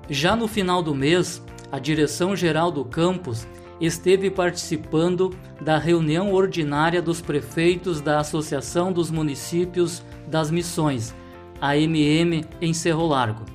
Já 0.09 0.35
no 0.35 0.47
final 0.47 0.81
do 0.81 0.95
mês, 0.95 1.43
a 1.71 1.79
direção 1.79 2.35
geral 2.35 2.71
do 2.71 2.83
campus 2.85 3.47
esteve 3.79 4.29
participando 4.29 5.33
da 5.59 5.77
reunião 5.77 6.33
ordinária 6.33 7.01
dos 7.01 7.21
prefeitos 7.21 7.99
da 7.99 8.19
Associação 8.19 8.91
dos 8.91 9.09
Municípios 9.09 10.03
das 10.27 10.51
Missões, 10.51 11.13
AMM, 11.59 12.45
em 12.61 12.73
Cerro 12.73 13.07
Largo. 13.07 13.45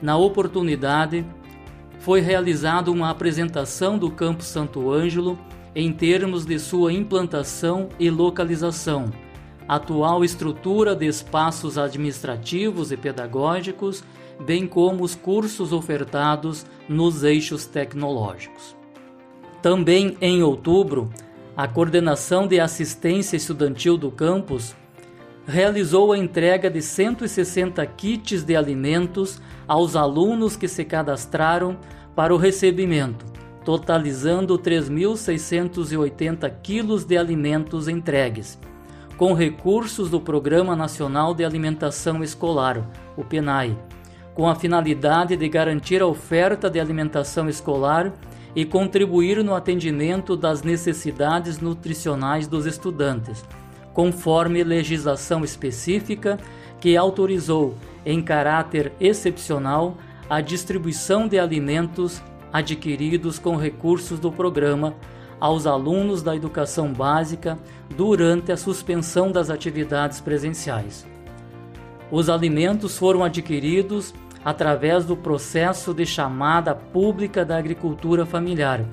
Na 0.00 0.16
oportunidade, 0.16 1.24
foi 2.00 2.20
realizada 2.20 2.90
uma 2.90 3.10
apresentação 3.10 3.98
do 3.98 4.10
Campo 4.10 4.42
Santo 4.42 4.90
Ângelo 4.90 5.38
em 5.74 5.92
termos 5.92 6.46
de 6.46 6.58
sua 6.58 6.92
implantação 6.92 7.90
e 7.98 8.10
localização 8.10 9.10
atual 9.70 10.24
estrutura 10.24 10.96
de 10.96 11.06
espaços 11.06 11.78
administrativos 11.78 12.90
e 12.90 12.96
pedagógicos, 12.96 14.02
bem 14.44 14.66
como 14.66 15.04
os 15.04 15.14
cursos 15.14 15.72
ofertados 15.72 16.66
nos 16.88 17.22
eixos 17.22 17.66
tecnológicos. 17.66 18.74
Também 19.62 20.16
em 20.20 20.42
outubro, 20.42 21.08
a 21.56 21.68
Coordenação 21.68 22.48
de 22.48 22.58
Assistência 22.58 23.36
Estudantil 23.36 23.96
do 23.96 24.10
campus 24.10 24.74
realizou 25.46 26.12
a 26.12 26.18
entrega 26.18 26.68
de 26.68 26.82
160 26.82 27.86
kits 27.86 28.42
de 28.42 28.56
alimentos 28.56 29.40
aos 29.68 29.94
alunos 29.94 30.56
que 30.56 30.66
se 30.66 30.84
cadastraram 30.84 31.78
para 32.16 32.34
o 32.34 32.36
recebimento, 32.36 33.24
totalizando 33.64 34.58
3.680 34.58 36.52
quilos 36.60 37.04
de 37.04 37.16
alimentos 37.16 37.86
entregues 37.86 38.58
com 39.20 39.34
recursos 39.34 40.08
do 40.08 40.18
Programa 40.18 40.74
Nacional 40.74 41.34
de 41.34 41.44
Alimentação 41.44 42.24
Escolar, 42.24 42.88
o 43.18 43.22
PNAE, 43.22 43.76
com 44.32 44.48
a 44.48 44.54
finalidade 44.54 45.36
de 45.36 45.46
garantir 45.46 46.00
a 46.00 46.06
oferta 46.06 46.70
de 46.70 46.80
alimentação 46.80 47.46
escolar 47.46 48.14
e 48.56 48.64
contribuir 48.64 49.44
no 49.44 49.54
atendimento 49.54 50.34
das 50.34 50.62
necessidades 50.62 51.60
nutricionais 51.60 52.46
dos 52.46 52.64
estudantes, 52.64 53.44
conforme 53.92 54.64
legislação 54.64 55.44
específica 55.44 56.38
que 56.80 56.96
autorizou, 56.96 57.74
em 58.06 58.22
caráter 58.22 58.90
excepcional, 58.98 59.98
a 60.30 60.40
distribuição 60.40 61.28
de 61.28 61.38
alimentos 61.38 62.22
adquiridos 62.50 63.38
com 63.38 63.54
recursos 63.54 64.18
do 64.18 64.32
programa 64.32 64.94
aos 65.40 65.66
alunos 65.66 66.22
da 66.22 66.36
educação 66.36 66.92
básica 66.92 67.58
durante 67.96 68.52
a 68.52 68.56
suspensão 68.56 69.32
das 69.32 69.48
atividades 69.50 70.20
presenciais. 70.20 71.06
Os 72.10 72.28
alimentos 72.28 72.98
foram 72.98 73.24
adquiridos 73.24 74.12
através 74.44 75.04
do 75.04 75.16
processo 75.16 75.94
de 75.94 76.04
chamada 76.04 76.74
pública 76.74 77.44
da 77.44 77.56
agricultura 77.56 78.26
familiar, 78.26 78.84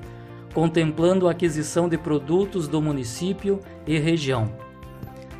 contemplando 0.54 1.28
a 1.28 1.32
aquisição 1.32 1.88
de 1.88 1.98
produtos 1.98 2.68
do 2.68 2.80
município 2.80 3.60
e 3.86 3.98
região. 3.98 4.50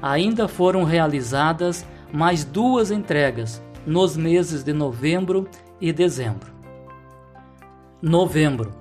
Ainda 0.01 0.47
foram 0.47 0.85
realizadas 0.85 1.87
mais 2.13 2.45
duas 2.45 2.91
entregas 2.91 3.63
nos 3.87 4.17
meses 4.17 4.63
de 4.63 4.73
novembro 4.73 5.49
e 5.81 5.93
dezembro. 5.93 6.53
Novembro. 8.01 8.73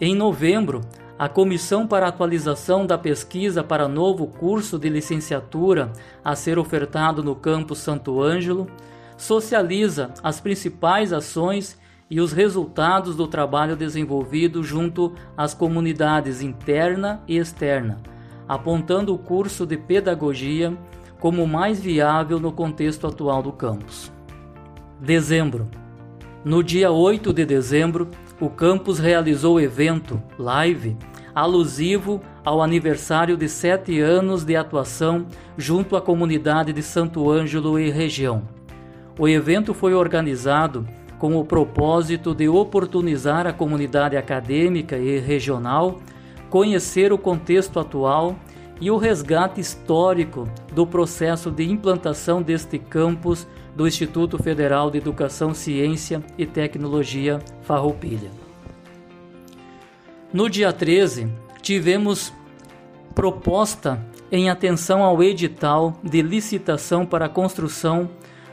Em 0.00 0.14
novembro, 0.14 0.80
a 1.18 1.28
Comissão 1.28 1.84
para 1.84 2.06
Atualização 2.06 2.86
da 2.86 2.96
Pesquisa 2.96 3.64
para 3.64 3.88
novo 3.88 4.28
curso 4.28 4.78
de 4.78 4.88
licenciatura 4.88 5.92
a 6.24 6.36
ser 6.36 6.60
ofertado 6.60 7.24
no 7.24 7.34
campus 7.34 7.78
Santo 7.78 8.22
Ângelo 8.22 8.68
socializa 9.16 10.14
as 10.22 10.40
principais 10.40 11.12
ações 11.12 11.76
e 12.08 12.20
os 12.20 12.32
resultados 12.32 13.16
do 13.16 13.26
trabalho 13.26 13.74
desenvolvido 13.74 14.62
junto 14.62 15.12
às 15.36 15.52
comunidades 15.52 16.40
interna 16.40 17.20
e 17.26 17.36
externa, 17.36 18.00
apontando 18.48 19.12
o 19.12 19.18
curso 19.18 19.66
de 19.66 19.76
pedagogia 19.76 20.72
como 21.18 21.42
o 21.42 21.48
mais 21.48 21.80
viável 21.80 22.38
no 22.38 22.52
contexto 22.52 23.08
atual 23.08 23.42
do 23.42 23.50
campus. 23.50 24.12
Dezembro. 25.00 25.68
No 26.44 26.62
dia 26.62 26.92
8 26.92 27.32
de 27.32 27.44
dezembro, 27.44 28.08
o 28.40 28.48
campus 28.48 28.98
realizou 28.98 29.60
evento 29.60 30.22
live 30.38 30.96
alusivo 31.34 32.20
ao 32.44 32.62
aniversário 32.62 33.36
de 33.36 33.48
sete 33.48 34.00
anos 34.00 34.44
de 34.44 34.56
atuação 34.56 35.26
junto 35.56 35.96
à 35.96 36.00
comunidade 36.00 36.72
de 36.72 36.82
Santo 36.82 37.30
Ângelo 37.30 37.78
e 37.78 37.90
região. 37.90 38.42
O 39.18 39.28
evento 39.28 39.72
foi 39.74 39.94
organizado 39.94 40.86
com 41.18 41.36
o 41.36 41.44
propósito 41.44 42.34
de 42.34 42.48
oportunizar 42.48 43.46
a 43.46 43.52
comunidade 43.52 44.16
acadêmica 44.16 44.96
e 44.96 45.18
regional 45.18 45.98
conhecer 46.48 47.12
o 47.12 47.18
contexto 47.18 47.78
atual 47.78 48.36
e 48.80 48.90
o 48.90 48.96
resgate 48.96 49.60
histórico 49.60 50.48
do 50.72 50.86
processo 50.86 51.50
de 51.50 51.68
implantação 51.68 52.40
deste 52.40 52.78
campus 52.78 53.46
do 53.74 53.86
Instituto 53.86 54.42
Federal 54.42 54.90
de 54.90 54.98
Educação, 54.98 55.54
Ciência 55.54 56.22
e 56.36 56.44
Tecnologia 56.44 57.38
Farroupilha. 57.62 58.30
No 60.32 60.50
dia 60.50 60.72
13, 60.72 61.28
tivemos 61.62 62.32
proposta 63.14 63.98
em 64.30 64.50
atenção 64.50 65.02
ao 65.02 65.22
edital 65.22 65.98
de 66.02 66.20
licitação 66.22 67.06
para 67.06 67.26
a 67.26 67.28
construção 67.30 68.10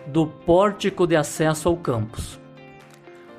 do 0.08 0.26
pórtico 0.26 1.06
de 1.06 1.16
acesso 1.16 1.68
ao 1.68 1.76
campus. 1.76 2.40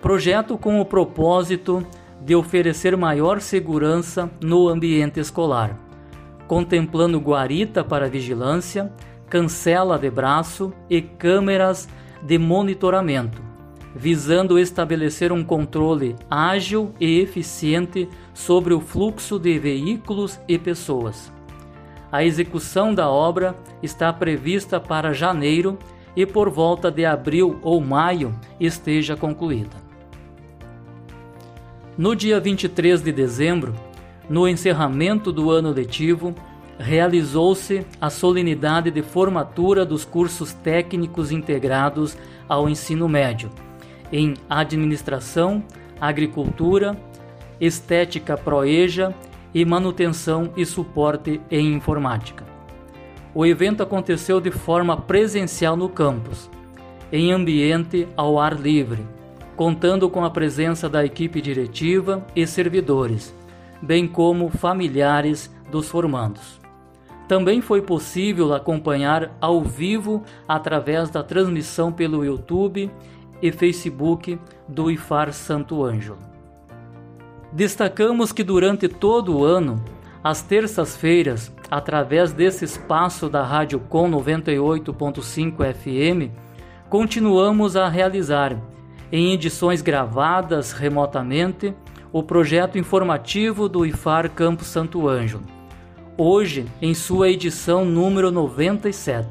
Projeto 0.02 0.58
com 0.58 0.80
o 0.80 0.84
propósito 0.84 1.86
de 2.20 2.34
oferecer 2.34 2.96
maior 2.96 3.40
segurança 3.40 4.30
no 4.40 4.68
ambiente 4.68 5.18
escolar, 5.18 5.78
contemplando 6.46 7.18
guarita 7.18 7.82
para 7.82 8.08
vigilância, 8.08 8.92
cancela 9.28 9.98
de 9.98 10.10
braço 10.10 10.72
e 10.88 11.00
câmeras 11.02 11.88
de 12.22 12.38
monitoramento, 12.38 13.42
visando 13.94 14.58
estabelecer 14.58 15.32
um 15.32 15.42
controle 15.42 16.16
ágil 16.30 16.92
e 17.00 17.20
eficiente 17.20 18.08
sobre 18.34 18.74
o 18.74 18.80
fluxo 18.80 19.38
de 19.38 19.58
veículos 19.58 20.38
e 20.46 20.58
pessoas. 20.58 21.32
A 22.10 22.24
execução 22.24 22.94
da 22.94 23.10
obra 23.10 23.56
está 23.82 24.12
prevista 24.12 24.78
para 24.78 25.12
janeiro 25.12 25.78
e 26.14 26.24
por 26.24 26.48
volta 26.48 26.90
de 26.90 27.04
abril 27.04 27.58
ou 27.62 27.80
maio 27.80 28.34
esteja 28.58 29.16
concluída. 29.16 29.76
No 31.98 32.14
dia 32.14 32.38
23 32.38 33.02
de 33.02 33.12
dezembro, 33.12 33.74
no 34.28 34.46
encerramento 34.46 35.32
do 35.32 35.50
ano 35.50 35.70
letivo, 35.70 36.34
realizou-se 36.78 37.86
a 38.00 38.10
solenidade 38.10 38.90
de 38.90 39.02
formatura 39.02 39.84
dos 39.84 40.04
cursos 40.04 40.52
técnicos 40.52 41.32
integrados 41.32 42.16
ao 42.48 42.68
ensino 42.68 43.08
médio 43.08 43.50
em 44.12 44.34
Administração, 44.48 45.62
Agricultura, 46.00 46.96
Estética 47.60 48.36
Proeja 48.36 49.14
e 49.54 49.64
Manutenção 49.64 50.52
e 50.56 50.64
Suporte 50.64 51.40
em 51.50 51.74
Informática. 51.74 52.44
O 53.34 53.44
evento 53.44 53.82
aconteceu 53.82 54.40
de 54.40 54.50
forma 54.50 54.96
presencial 54.96 55.76
no 55.76 55.88
campus, 55.88 56.50
em 57.12 57.32
ambiente 57.32 58.08
ao 58.16 58.38
ar 58.38 58.54
livre, 58.54 59.04
contando 59.54 60.08
com 60.08 60.24
a 60.24 60.30
presença 60.30 60.88
da 60.88 61.04
equipe 61.04 61.40
diretiva 61.40 62.26
e 62.34 62.46
servidores, 62.46 63.34
bem 63.80 64.06
como 64.06 64.50
familiares 64.50 65.50
dos 65.70 65.88
formandos. 65.88 66.55
Também 67.28 67.60
foi 67.60 67.82
possível 67.82 68.54
acompanhar 68.54 69.36
ao 69.40 69.62
vivo 69.62 70.22
através 70.46 71.10
da 71.10 71.22
transmissão 71.22 71.92
pelo 71.92 72.24
YouTube 72.24 72.90
e 73.42 73.50
Facebook 73.50 74.38
do 74.68 74.90
IFAR 74.90 75.32
Santo 75.32 75.84
Ângelo. 75.84 76.18
Destacamos 77.52 78.32
que 78.32 78.44
durante 78.44 78.88
todo 78.88 79.36
o 79.36 79.44
ano, 79.44 79.82
às 80.22 80.42
terças-feiras, 80.42 81.52
através 81.70 82.32
desse 82.32 82.64
espaço 82.64 83.28
da 83.28 83.42
Rádio 83.42 83.80
Com 83.80 84.10
98.5 84.10 85.74
FM, 85.74 86.32
continuamos 86.88 87.76
a 87.76 87.88
realizar, 87.88 88.56
em 89.10 89.32
edições 89.32 89.82
gravadas 89.82 90.72
remotamente, 90.72 91.74
o 92.12 92.22
projeto 92.22 92.78
informativo 92.78 93.68
do 93.68 93.84
IFAR 93.84 94.30
Campo 94.30 94.64
Santo 94.64 95.08
Ângelo, 95.08 95.42
hoje 96.18 96.64
em 96.80 96.94
sua 96.94 97.28
edição 97.28 97.84
número 97.84 98.30
97. 98.30 99.28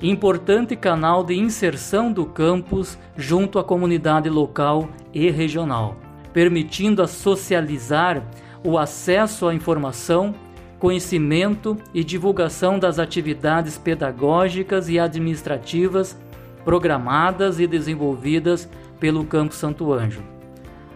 Importante 0.00 0.76
canal 0.76 1.24
de 1.24 1.34
inserção 1.34 2.12
do 2.12 2.24
campus 2.24 2.96
junto 3.16 3.58
à 3.58 3.64
comunidade 3.64 4.28
local 4.28 4.88
e 5.12 5.28
regional, 5.30 5.96
permitindo 6.32 7.02
a 7.02 7.08
socializar 7.08 8.22
o 8.62 8.78
acesso 8.78 9.48
à 9.48 9.54
informação, 9.54 10.34
conhecimento 10.78 11.76
e 11.92 12.04
divulgação 12.04 12.78
das 12.78 12.98
atividades 12.98 13.78
pedagógicas 13.78 14.88
e 14.88 14.98
administrativas 14.98 16.16
programadas 16.64 17.58
e 17.58 17.66
desenvolvidas 17.66 18.68
pelo 19.00 19.24
Campo 19.24 19.54
Santo 19.54 19.92
Anjo. 19.92 20.22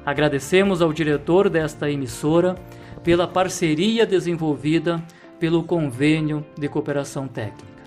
Agradecemos 0.04 0.82
ao 0.82 0.92
diretor 0.92 1.48
desta 1.48 1.90
emissora 1.90 2.56
pela 3.02 3.26
parceria 3.26 4.06
desenvolvida 4.06 5.02
pelo 5.38 5.64
convênio 5.64 6.44
de 6.58 6.68
cooperação 6.68 7.26
técnica. 7.26 7.82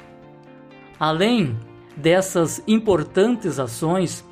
Além 1.00 1.58
dessas 1.96 2.64
importantes 2.68 3.60
ações, 3.60 4.26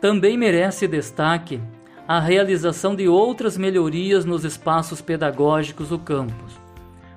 também 0.00 0.36
merece 0.36 0.88
destaque 0.88 1.60
a 2.08 2.18
realização 2.18 2.96
de 2.96 3.06
outras 3.08 3.56
melhorias 3.56 4.24
nos 4.24 4.44
espaços 4.44 5.00
pedagógicos 5.00 5.90
do 5.90 5.98
campus, 5.98 6.58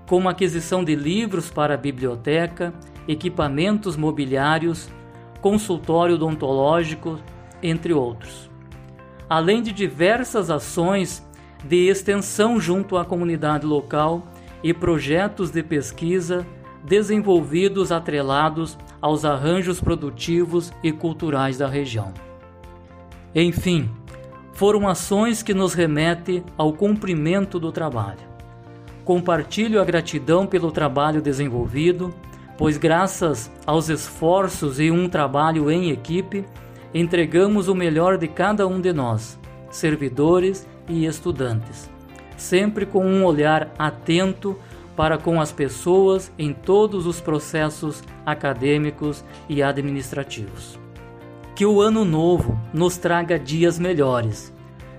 como 0.08 0.30
aquisição 0.30 0.84
de 0.84 0.96
livros 0.96 1.50
para 1.50 1.74
a 1.74 1.78
biblioteca, 1.78 2.74
equipamentos 3.08 3.96
mobiliários, 3.96 4.90
consultório 5.42 6.16
odontológico, 6.16 7.20
entre 7.64 7.94
outros. 7.94 8.50
Além 9.28 9.62
de 9.64 9.72
diversas 9.72 10.52
ações 10.52 11.25
de 11.68 11.88
extensão 11.88 12.60
junto 12.60 12.98
à 12.98 13.06
comunidade 13.06 13.66
local 13.66 14.28
e 14.64 14.74
projetos 14.74 15.52
de 15.52 15.64
pesquisa 15.64 16.46
desenvolvidos 16.84 17.92
atrelados 17.92 18.78
aos 19.02 19.26
arranjos 19.26 19.82
produtivos 19.82 20.72
e 20.84 20.92
culturais 20.92 21.58
da 21.58 21.68
região. 21.68 22.14
Enfim, 23.34 23.90
foram 24.54 24.88
ações 24.88 25.42
que 25.42 25.54
nos 25.54 25.74
remetem 25.74 26.44
ao 26.58 26.72
cumprimento 26.74 27.60
do 27.60 27.72
trabalho. 27.72 28.36
Compartilho 29.04 29.82
a 29.82 29.86
gratidão 29.86 30.48
pelo 30.48 30.72
trabalho 30.72 31.22
desenvolvido 31.22 32.14
pois, 32.58 32.78
graças 32.78 33.52
aos 33.66 33.90
esforços 33.90 34.80
e 34.80 34.92
um 34.92 35.08
trabalho 35.10 35.70
em 35.70 35.90
equipe, 35.90 36.46
entregamos 36.94 37.68
o 37.68 37.76
melhor 37.76 38.18
de 38.18 38.28
cada 38.28 38.68
um 38.68 38.80
de 38.80 38.94
nós, 38.94 39.40
servidores 39.70 40.68
e 40.88 41.06
estudantes, 41.06 41.90
sempre 42.38 42.86
com 42.86 43.06
um 43.06 43.24
olhar 43.26 43.74
atento 43.78 44.58
para 44.96 45.18
com 45.18 45.42
as 45.42 45.52
pessoas 45.52 46.32
em 46.38 46.54
todos 46.54 47.06
os 47.06 47.20
processos 47.20 48.04
acadêmicos 48.26 49.24
e 49.50 49.62
administrativos. 49.62 50.80
Que 51.56 51.66
o 51.66 51.82
ano 51.82 52.06
novo 52.06 52.60
nos 52.74 52.98
traga 52.98 53.38
dias 53.38 53.78
melhores, 53.78 54.54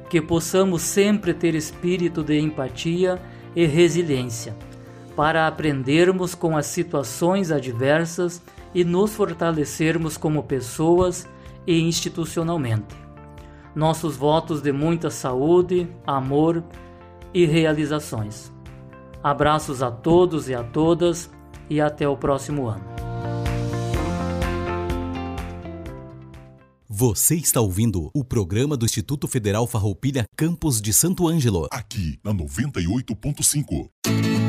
que 0.08 0.20
possamos 0.20 0.82
sempre 0.82 1.34
ter 1.34 1.54
espírito 1.54 2.22
de 2.22 2.38
empatia 2.38 3.20
e 3.54 3.66
resiliência 3.66 4.54
para 5.16 5.46
aprendermos 5.46 6.34
com 6.34 6.56
as 6.56 6.66
situações 6.66 7.50
adversas 7.50 8.42
e 8.74 8.84
nos 8.84 9.16
fortalecermos 9.16 10.18
como 10.18 10.42
pessoas 10.42 11.26
e 11.66 11.80
institucionalmente. 11.80 13.05
Nossos 13.76 14.16
votos 14.16 14.62
de 14.62 14.72
muita 14.72 15.10
saúde, 15.10 15.86
amor 16.06 16.64
e 17.34 17.44
realizações. 17.44 18.50
Abraços 19.22 19.82
a 19.82 19.90
todos 19.90 20.48
e 20.48 20.54
a 20.54 20.64
todas 20.64 21.30
e 21.68 21.78
até 21.78 22.08
o 22.08 22.16
próximo 22.16 22.68
ano. 22.68 23.15
Você 26.98 27.34
está 27.34 27.60
ouvindo 27.60 28.10
o 28.14 28.24
programa 28.24 28.74
do 28.74 28.86
Instituto 28.86 29.28
Federal 29.28 29.66
Farroupilha 29.66 30.24
Campos 30.34 30.80
de 30.80 30.94
Santo 30.94 31.28
Ângelo. 31.28 31.68
Aqui 31.70 32.18
na 32.24 32.32
98.5. 32.32 33.90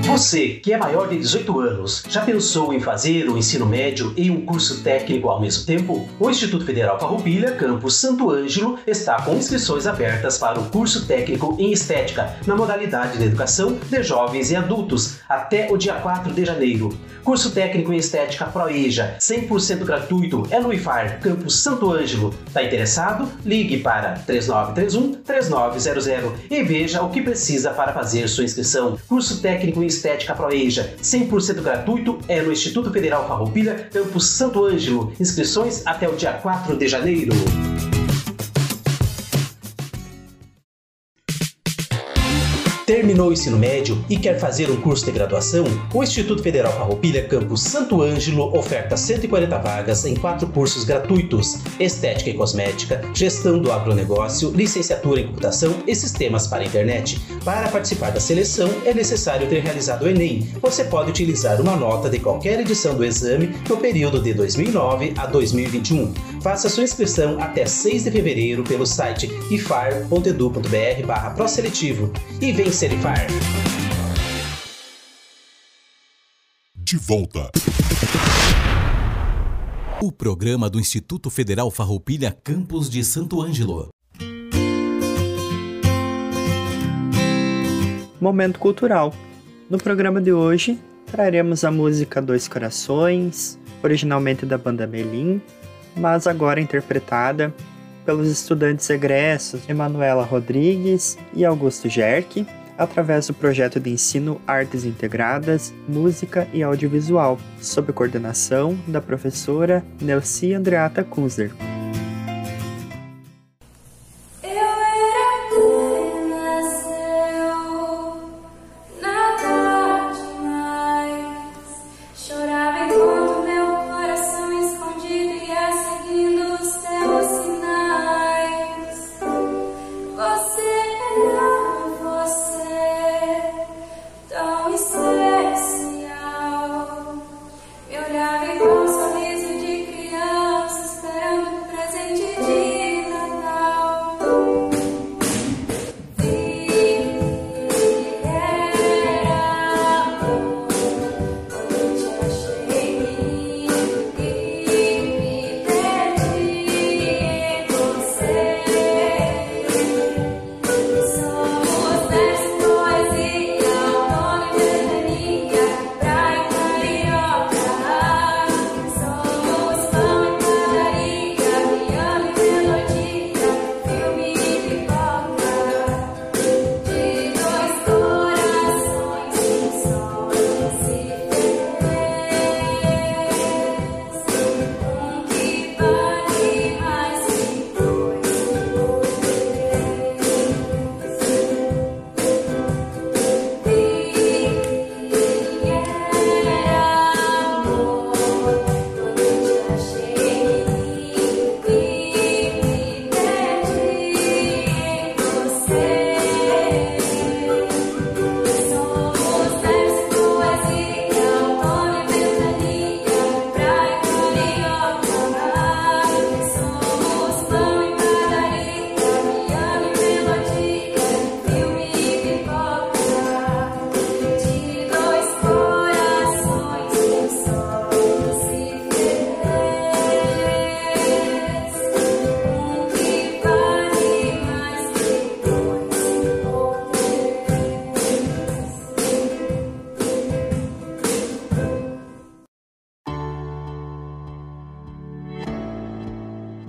Você, 0.07 0.51
que 0.51 0.71
é 0.71 0.77
maior 0.77 1.09
de 1.09 1.17
18 1.17 1.59
anos, 1.59 2.03
já 2.09 2.23
pensou 2.23 2.73
em 2.73 2.79
fazer 2.79 3.29
o 3.29 3.37
ensino 3.37 3.65
médio 3.65 4.13
e 4.15 4.31
um 4.31 4.45
curso 4.45 4.81
técnico 4.81 5.27
ao 5.27 5.41
mesmo 5.41 5.65
tempo? 5.65 6.07
O 6.17 6.29
Instituto 6.29 6.65
Federal 6.65 6.97
Farroupilha, 6.97 7.51
campus 7.51 7.95
Santo 7.95 8.31
Ângelo, 8.31 8.79
está 8.87 9.21
com 9.21 9.35
inscrições 9.35 9.85
abertas 9.85 10.37
para 10.37 10.57
o 10.57 10.69
curso 10.69 11.05
técnico 11.05 11.57
em 11.59 11.73
estética, 11.73 12.37
na 12.47 12.55
modalidade 12.55 13.17
de 13.17 13.25
educação 13.25 13.77
de 13.89 14.01
jovens 14.01 14.49
e 14.49 14.55
adultos, 14.55 15.17
até 15.27 15.69
o 15.69 15.75
dia 15.75 15.95
4 15.95 16.33
de 16.33 16.45
janeiro. 16.45 16.97
Curso 17.21 17.51
técnico 17.51 17.91
em 17.91 17.97
estética 17.97 18.45
Proeja, 18.45 19.17
100% 19.19 19.83
gratuito, 19.83 20.47
é 20.49 20.61
no 20.61 20.71
IFAR, 20.71 21.19
campus 21.19 21.59
Santo 21.59 21.91
Ângelo. 21.91 22.33
Tá 22.53 22.63
interessado? 22.63 23.29
Ligue 23.45 23.77
para 23.79 24.13
3931 24.25 25.21
3900 25.23 26.07
e 26.49 26.63
veja 26.63 27.01
o 27.01 27.09
que 27.09 27.21
precisa 27.21 27.71
para 27.71 27.93
fazer 27.93 28.27
sua 28.27 28.43
inscrição. 28.43 28.97
Curso 29.07 29.41
técnico 29.41 29.83
em 29.83 29.87
Estética 29.87 30.33
Proeja, 30.33 30.95
100% 31.01 31.61
gratuito, 31.61 32.19
é 32.27 32.41
no 32.41 32.51
Instituto 32.51 32.91
Federal 32.91 33.27
Farroupilha, 33.27 33.89
Campus 33.91 34.29
Santo 34.29 34.65
Ângelo. 34.65 35.13
Inscrições 35.19 35.85
até 35.85 36.07
o 36.07 36.15
dia 36.15 36.33
4 36.33 36.75
de 36.75 36.87
janeiro. 36.87 37.33
Terminou 42.87 43.27
o 43.27 43.33
ensino 43.33 43.59
médio 43.59 44.01
e 44.09 44.15
quer 44.15 44.39
fazer 44.39 44.71
um 44.71 44.79
curso 44.79 45.03
de 45.03 45.11
graduação? 45.11 45.65
O 45.93 46.01
Instituto 46.01 46.41
Federal 46.41 46.71
Farroupilha 46.71 47.27
Campus 47.27 47.63
Santo 47.63 48.01
Ângelo 48.01 48.57
oferta 48.57 48.95
140 48.95 49.57
vagas 49.57 50.05
em 50.05 50.15
quatro 50.15 50.47
cursos 50.47 50.85
gratuitos: 50.85 51.59
Estética 51.81 52.29
e 52.29 52.33
Cosmética, 52.33 53.01
Gestão 53.13 53.59
do 53.59 53.73
Agronegócio, 53.73 54.51
Licenciatura 54.51 55.19
em 55.19 55.27
Computação 55.27 55.75
e 55.85 55.93
Sistemas 55.93 56.47
para 56.47 56.63
a 56.63 56.65
Internet. 56.65 57.19
Para 57.43 57.67
participar 57.67 58.11
da 58.11 58.21
seleção 58.21 58.69
é 58.85 58.93
necessário 58.93 59.49
ter 59.49 59.59
realizado 59.59 60.03
o 60.03 60.07
Enem. 60.07 60.47
Você 60.61 60.85
pode 60.85 61.09
utilizar 61.09 61.59
uma 61.59 61.75
nota 61.75 62.09
de 62.09 62.19
qualquer 62.19 62.57
edição 62.61 62.95
do 62.95 63.03
exame 63.03 63.53
no 63.67 63.75
período 63.75 64.23
de 64.23 64.33
2009 64.33 65.13
a 65.17 65.25
2021. 65.25 66.13
Faça 66.41 66.69
sua 66.69 66.85
inscrição 66.85 67.37
até 67.41 67.65
6 67.65 68.05
de 68.05 68.11
fevereiro 68.11 68.63
pelo 68.63 68.85
site 68.85 69.29
ifar.edu.br/proseletivo 69.51 72.13
e 72.39 72.53
venha 72.53 72.76
Serifar. 72.77 73.25
De 76.75 76.95
volta. 76.95 77.49
O 79.99 80.11
programa 80.11 80.69
do 80.69 80.79
Instituto 80.79 81.31
Federal 81.31 81.71
Farroupilha 81.71 82.31
Campos 82.43 82.87
de 82.87 83.03
Santo 83.03 83.41
Ângelo. 83.41 83.89
Momento 88.21 88.59
Cultural. 88.59 89.11
No 89.67 89.79
programa 89.79 90.21
de 90.21 90.31
hoje, 90.31 90.79
traremos 91.11 91.63
a 91.63 91.71
música 91.71 92.21
Dois 92.21 92.47
Corações, 92.47 93.57
originalmente 93.83 94.45
da 94.45 94.55
banda 94.55 94.85
Melim, 94.85 95.41
mas 95.95 96.27
agora 96.27 96.61
interpretada 96.61 97.51
pelos 98.05 98.27
estudantes 98.29 98.87
egressos 98.91 99.67
Emanuela 99.67 100.23
Rodrigues 100.23 101.17
e 101.33 101.43
Augusto 101.43 101.89
Jerque, 101.89 102.45
através 102.77 103.27
do 103.27 103.33
projeto 103.33 103.79
de 103.79 103.89
ensino 103.89 104.39
Artes 104.45 104.85
Integradas, 104.85 105.73
Música 105.87 106.47
e 106.53 106.61
Audiovisual, 106.61 107.39
sob 107.59 107.91
coordenação 107.91 108.77
da 108.87 109.01
professora 109.01 109.83
Nelci 110.01 110.53
Andreata 110.53 111.03
Kunzler. 111.03 111.51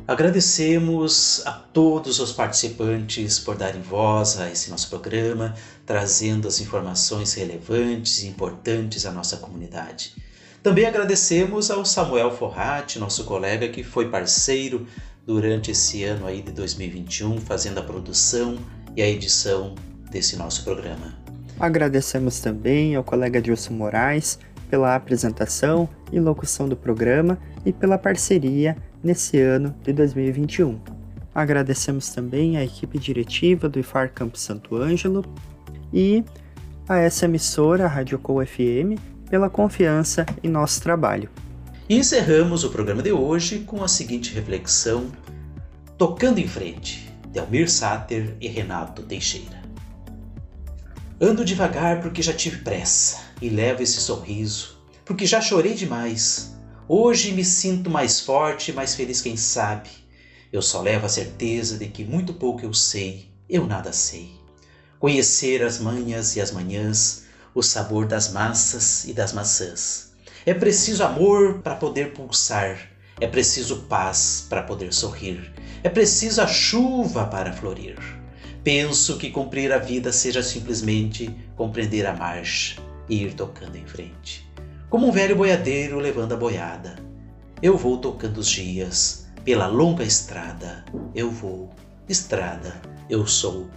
Agradecemos 0.09 1.43
a 1.45 1.53
todos 1.53 2.19
os 2.19 2.33
participantes 2.33 3.39
por 3.39 3.59
darem 3.59 3.83
voz 3.83 4.41
a 4.41 4.51
esse 4.51 4.71
nosso 4.71 4.89
programa, 4.89 5.55
trazendo 5.85 6.49
as 6.49 6.63
informações 6.63 7.35
relevantes 7.35 8.23
e 8.23 8.27
importantes 8.27 9.05
à 9.05 9.13
nossa 9.13 9.37
comunidade. 9.37 10.15
Também 10.63 10.87
agradecemos 10.87 11.71
ao 11.71 11.85
Samuel 11.85 12.31
Forratti, 12.31 12.99
nosso 12.99 13.25
colega 13.25 13.69
que 13.69 13.83
foi 13.83 14.09
parceiro 14.09 14.87
durante 15.27 15.73
esse 15.73 16.05
ano 16.05 16.27
aí 16.27 16.41
de 16.41 16.53
2021, 16.53 17.39
fazendo 17.43 17.77
a 17.77 17.83
produção 17.83 18.57
e 18.97 19.03
a 19.03 19.07
edição 19.07 19.75
desse 20.11 20.37
nosso 20.37 20.65
programa. 20.65 21.19
Agradecemos 21.61 22.41
também 22.41 22.95
ao 22.97 23.05
colega 23.05 23.43
Dilson 23.43 23.75
Moraes 23.75 24.39
pela 24.71 24.95
apresentação 24.95 25.89
e 26.13 26.21
locução 26.21 26.69
do 26.69 26.77
programa 26.77 27.39
e 27.65 27.73
pela 27.73 27.99
parceria 27.99 28.77
nesse 29.03 29.41
ano 29.41 29.75
de 29.83 29.93
2021. 29.93 30.79
Agradecemos 31.35 32.11
também 32.11 32.57
à 32.57 32.65
equipe 32.65 32.99
diretiva 32.99 33.69
do 33.69 33.79
IFAR 33.79 34.13
Campo 34.13 34.39
Santo 34.39 34.77
Ângelo 34.77 35.25
e 35.93 36.25
a 36.89 36.97
essa 36.99 37.27
emissora, 37.27 37.85
a 37.85 37.89
Rádio 37.89 38.19
Co 38.19 38.45
FM, 38.45 38.99
pela 39.29 39.51
confiança 39.51 40.25
em 40.43 40.49
nosso 40.49 40.83
trabalho. 40.83 41.29
E 41.89 41.97
encerramos 41.97 42.65
o 42.65 42.71
programa 42.71 43.03
de 43.03 43.13
hoje 43.13 43.61
com 43.61 43.83
a 43.83 43.89
seguinte 43.89 44.35
reflexão: 44.35 45.07
Tocando 45.97 46.39
em 46.39 46.49
Frente, 46.49 47.13
de 47.31 47.39
Almir 47.39 47.71
Sater 47.71 48.37
e 48.41 48.49
Renato 48.49 49.03
Teixeira. 49.03 49.58
Ando 51.21 51.45
devagar 51.45 52.01
porque 52.01 52.23
já 52.23 52.33
tive 52.33 52.59
pressa 52.59 53.19
e 53.43 53.49
levo 53.49 53.83
esse 53.83 54.01
sorriso, 54.01 54.79
porque 55.05 55.27
já 55.27 55.41
chorei 55.41 55.75
demais 55.75 56.59
Hoje 56.91 57.33
me 57.33 57.45
sinto 57.45 57.91
mais 57.91 58.19
forte 58.19 58.71
e 58.71 58.75
mais 58.75 58.95
feliz, 58.95 59.21
quem 59.21 59.37
sabe. 59.37 59.91
Eu 60.51 60.63
só 60.63 60.81
levo 60.81 61.05
a 61.05 61.09
certeza 61.11 61.77
de 61.77 61.87
que 61.87 62.03
muito 62.03 62.33
pouco 62.33 62.65
eu 62.65 62.73
sei, 62.73 63.31
eu 63.47 63.67
nada 63.67 63.93
sei. 63.93 64.31
Conhecer 64.99 65.63
as 65.63 65.79
manhas 65.79 66.35
e 66.35 66.41
as 66.41 66.51
manhãs, 66.51 67.25
o 67.55 67.63
sabor 67.63 68.07
das 68.07 68.31
massas 68.33 69.05
e 69.05 69.13
das 69.13 69.35
maçãs. 69.35 70.13
É 70.47 70.55
preciso 70.55 71.05
amor 71.05 71.59
para 71.59 71.75
poder 71.75 72.15
pulsar, 72.15 72.79
é 73.21 73.27
preciso 73.27 73.83
paz 73.83 74.47
para 74.49 74.63
poder 74.63 74.91
sorrir, 74.95 75.53
é 75.83 75.91
preciso 75.91 76.41
a 76.41 76.47
chuva 76.47 77.27
para 77.27 77.53
florir. 77.53 78.18
Penso 78.71 79.17
que 79.17 79.31
cumprir 79.31 79.73
a 79.73 79.79
vida 79.79 80.13
seja 80.13 80.43
simplesmente 80.43 81.35
compreender 81.57 82.05
a 82.05 82.13
marcha 82.13 82.79
e 83.09 83.23
ir 83.23 83.33
tocando 83.33 83.77
em 83.77 83.87
frente 83.87 84.47
como 84.91 85.09
um 85.09 85.11
velho 85.11 85.35
boiadeiro 85.35 85.99
levando 85.99 86.35
a 86.35 86.37
boiada. 86.37 86.97
Eu 87.63 87.79
vou 87.79 87.97
tocando 87.97 88.37
os 88.37 88.51
dias 88.51 89.27
pela 89.43 89.67
longa 89.67 90.05
estrada. 90.05 90.85
Eu 91.15 91.31
vou, 91.31 91.71
estrada, 92.07 92.79
eu 93.09 93.27
sou. 93.27 93.71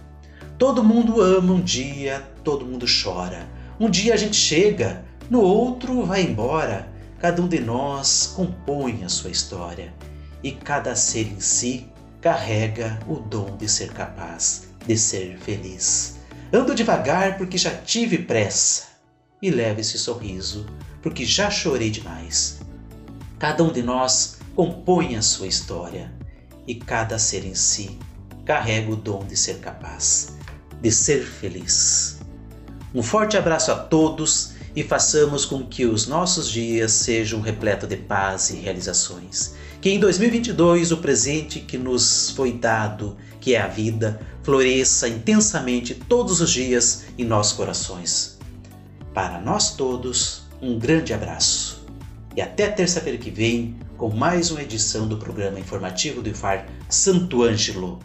Todo 0.58 0.84
mundo 0.84 1.22
ama 1.22 1.54
um 1.54 1.62
dia, 1.62 2.22
todo 2.44 2.66
mundo 2.66 2.84
chora. 2.84 3.48
Um 3.80 3.88
dia 3.88 4.12
a 4.12 4.18
gente 4.18 4.36
chega, 4.36 5.06
no 5.30 5.40
outro 5.40 6.04
vai 6.04 6.20
embora. 6.20 6.86
Cada 7.18 7.40
um 7.40 7.48
de 7.48 7.60
nós 7.60 8.34
compõe 8.36 9.04
a 9.04 9.08
sua 9.08 9.30
história 9.30 9.94
e 10.42 10.52
cada 10.52 10.94
ser 10.94 11.28
em 11.28 11.40
si 11.40 11.90
carrega 12.20 12.98
o 13.08 13.14
dom 13.16 13.56
de 13.56 13.66
ser 13.66 13.90
capaz 13.94 14.70
de 14.86 14.96
ser 14.96 15.38
feliz. 15.38 16.16
Ando 16.52 16.74
devagar 16.74 17.38
porque 17.38 17.56
já 17.56 17.70
tive 17.70 18.18
pressa 18.18 18.84
e 19.40 19.50
levo 19.50 19.80
esse 19.80 19.98
sorriso 19.98 20.66
porque 21.02 21.24
já 21.24 21.50
chorei 21.50 21.90
demais. 21.90 22.60
Cada 23.38 23.64
um 23.64 23.72
de 23.72 23.82
nós 23.82 24.38
compõe 24.54 25.16
a 25.16 25.22
sua 25.22 25.48
história 25.48 26.12
e 26.66 26.74
cada 26.74 27.18
ser 27.18 27.44
em 27.44 27.54
si 27.54 27.98
carrega 28.44 28.92
o 28.92 28.96
dom 28.96 29.24
de 29.24 29.36
ser 29.36 29.58
capaz, 29.58 30.36
de 30.80 30.90
ser 30.92 31.24
feliz. 31.24 32.20
Um 32.94 33.02
forte 33.02 33.36
abraço 33.36 33.72
a 33.72 33.76
todos 33.76 34.52
e 34.74 34.82
façamos 34.82 35.44
com 35.44 35.66
que 35.66 35.84
os 35.84 36.06
nossos 36.06 36.48
dias 36.48 36.92
sejam 36.92 37.40
repletos 37.40 37.88
de 37.88 37.96
paz 37.96 38.50
e 38.50 38.56
realizações. 38.56 39.54
Que 39.80 39.90
em 39.90 39.98
2022 39.98 40.92
o 40.92 40.98
presente 40.98 41.60
que 41.60 41.76
nos 41.76 42.30
foi 42.30 42.52
dado, 42.52 43.16
que 43.42 43.56
é 43.56 43.60
a 43.60 43.66
vida, 43.66 44.20
floresça 44.44 45.08
intensamente 45.08 45.96
todos 45.96 46.40
os 46.40 46.50
dias 46.50 47.06
em 47.18 47.24
nossos 47.24 47.54
corações. 47.54 48.38
Para 49.12 49.40
nós 49.40 49.74
todos, 49.74 50.44
um 50.62 50.78
grande 50.78 51.12
abraço. 51.12 51.82
e 52.34 52.40
até 52.40 52.70
terça-feira 52.70 53.18
que 53.18 53.30
vem 53.30 53.76
com 53.98 54.08
mais 54.08 54.50
uma 54.50 54.62
edição 54.62 55.06
do 55.06 55.18
programa 55.18 55.60
informativo 55.60 56.22
do 56.22 56.30
IFAR 56.30 56.66
Santo 56.88 57.42
Ângelo. 57.42 57.98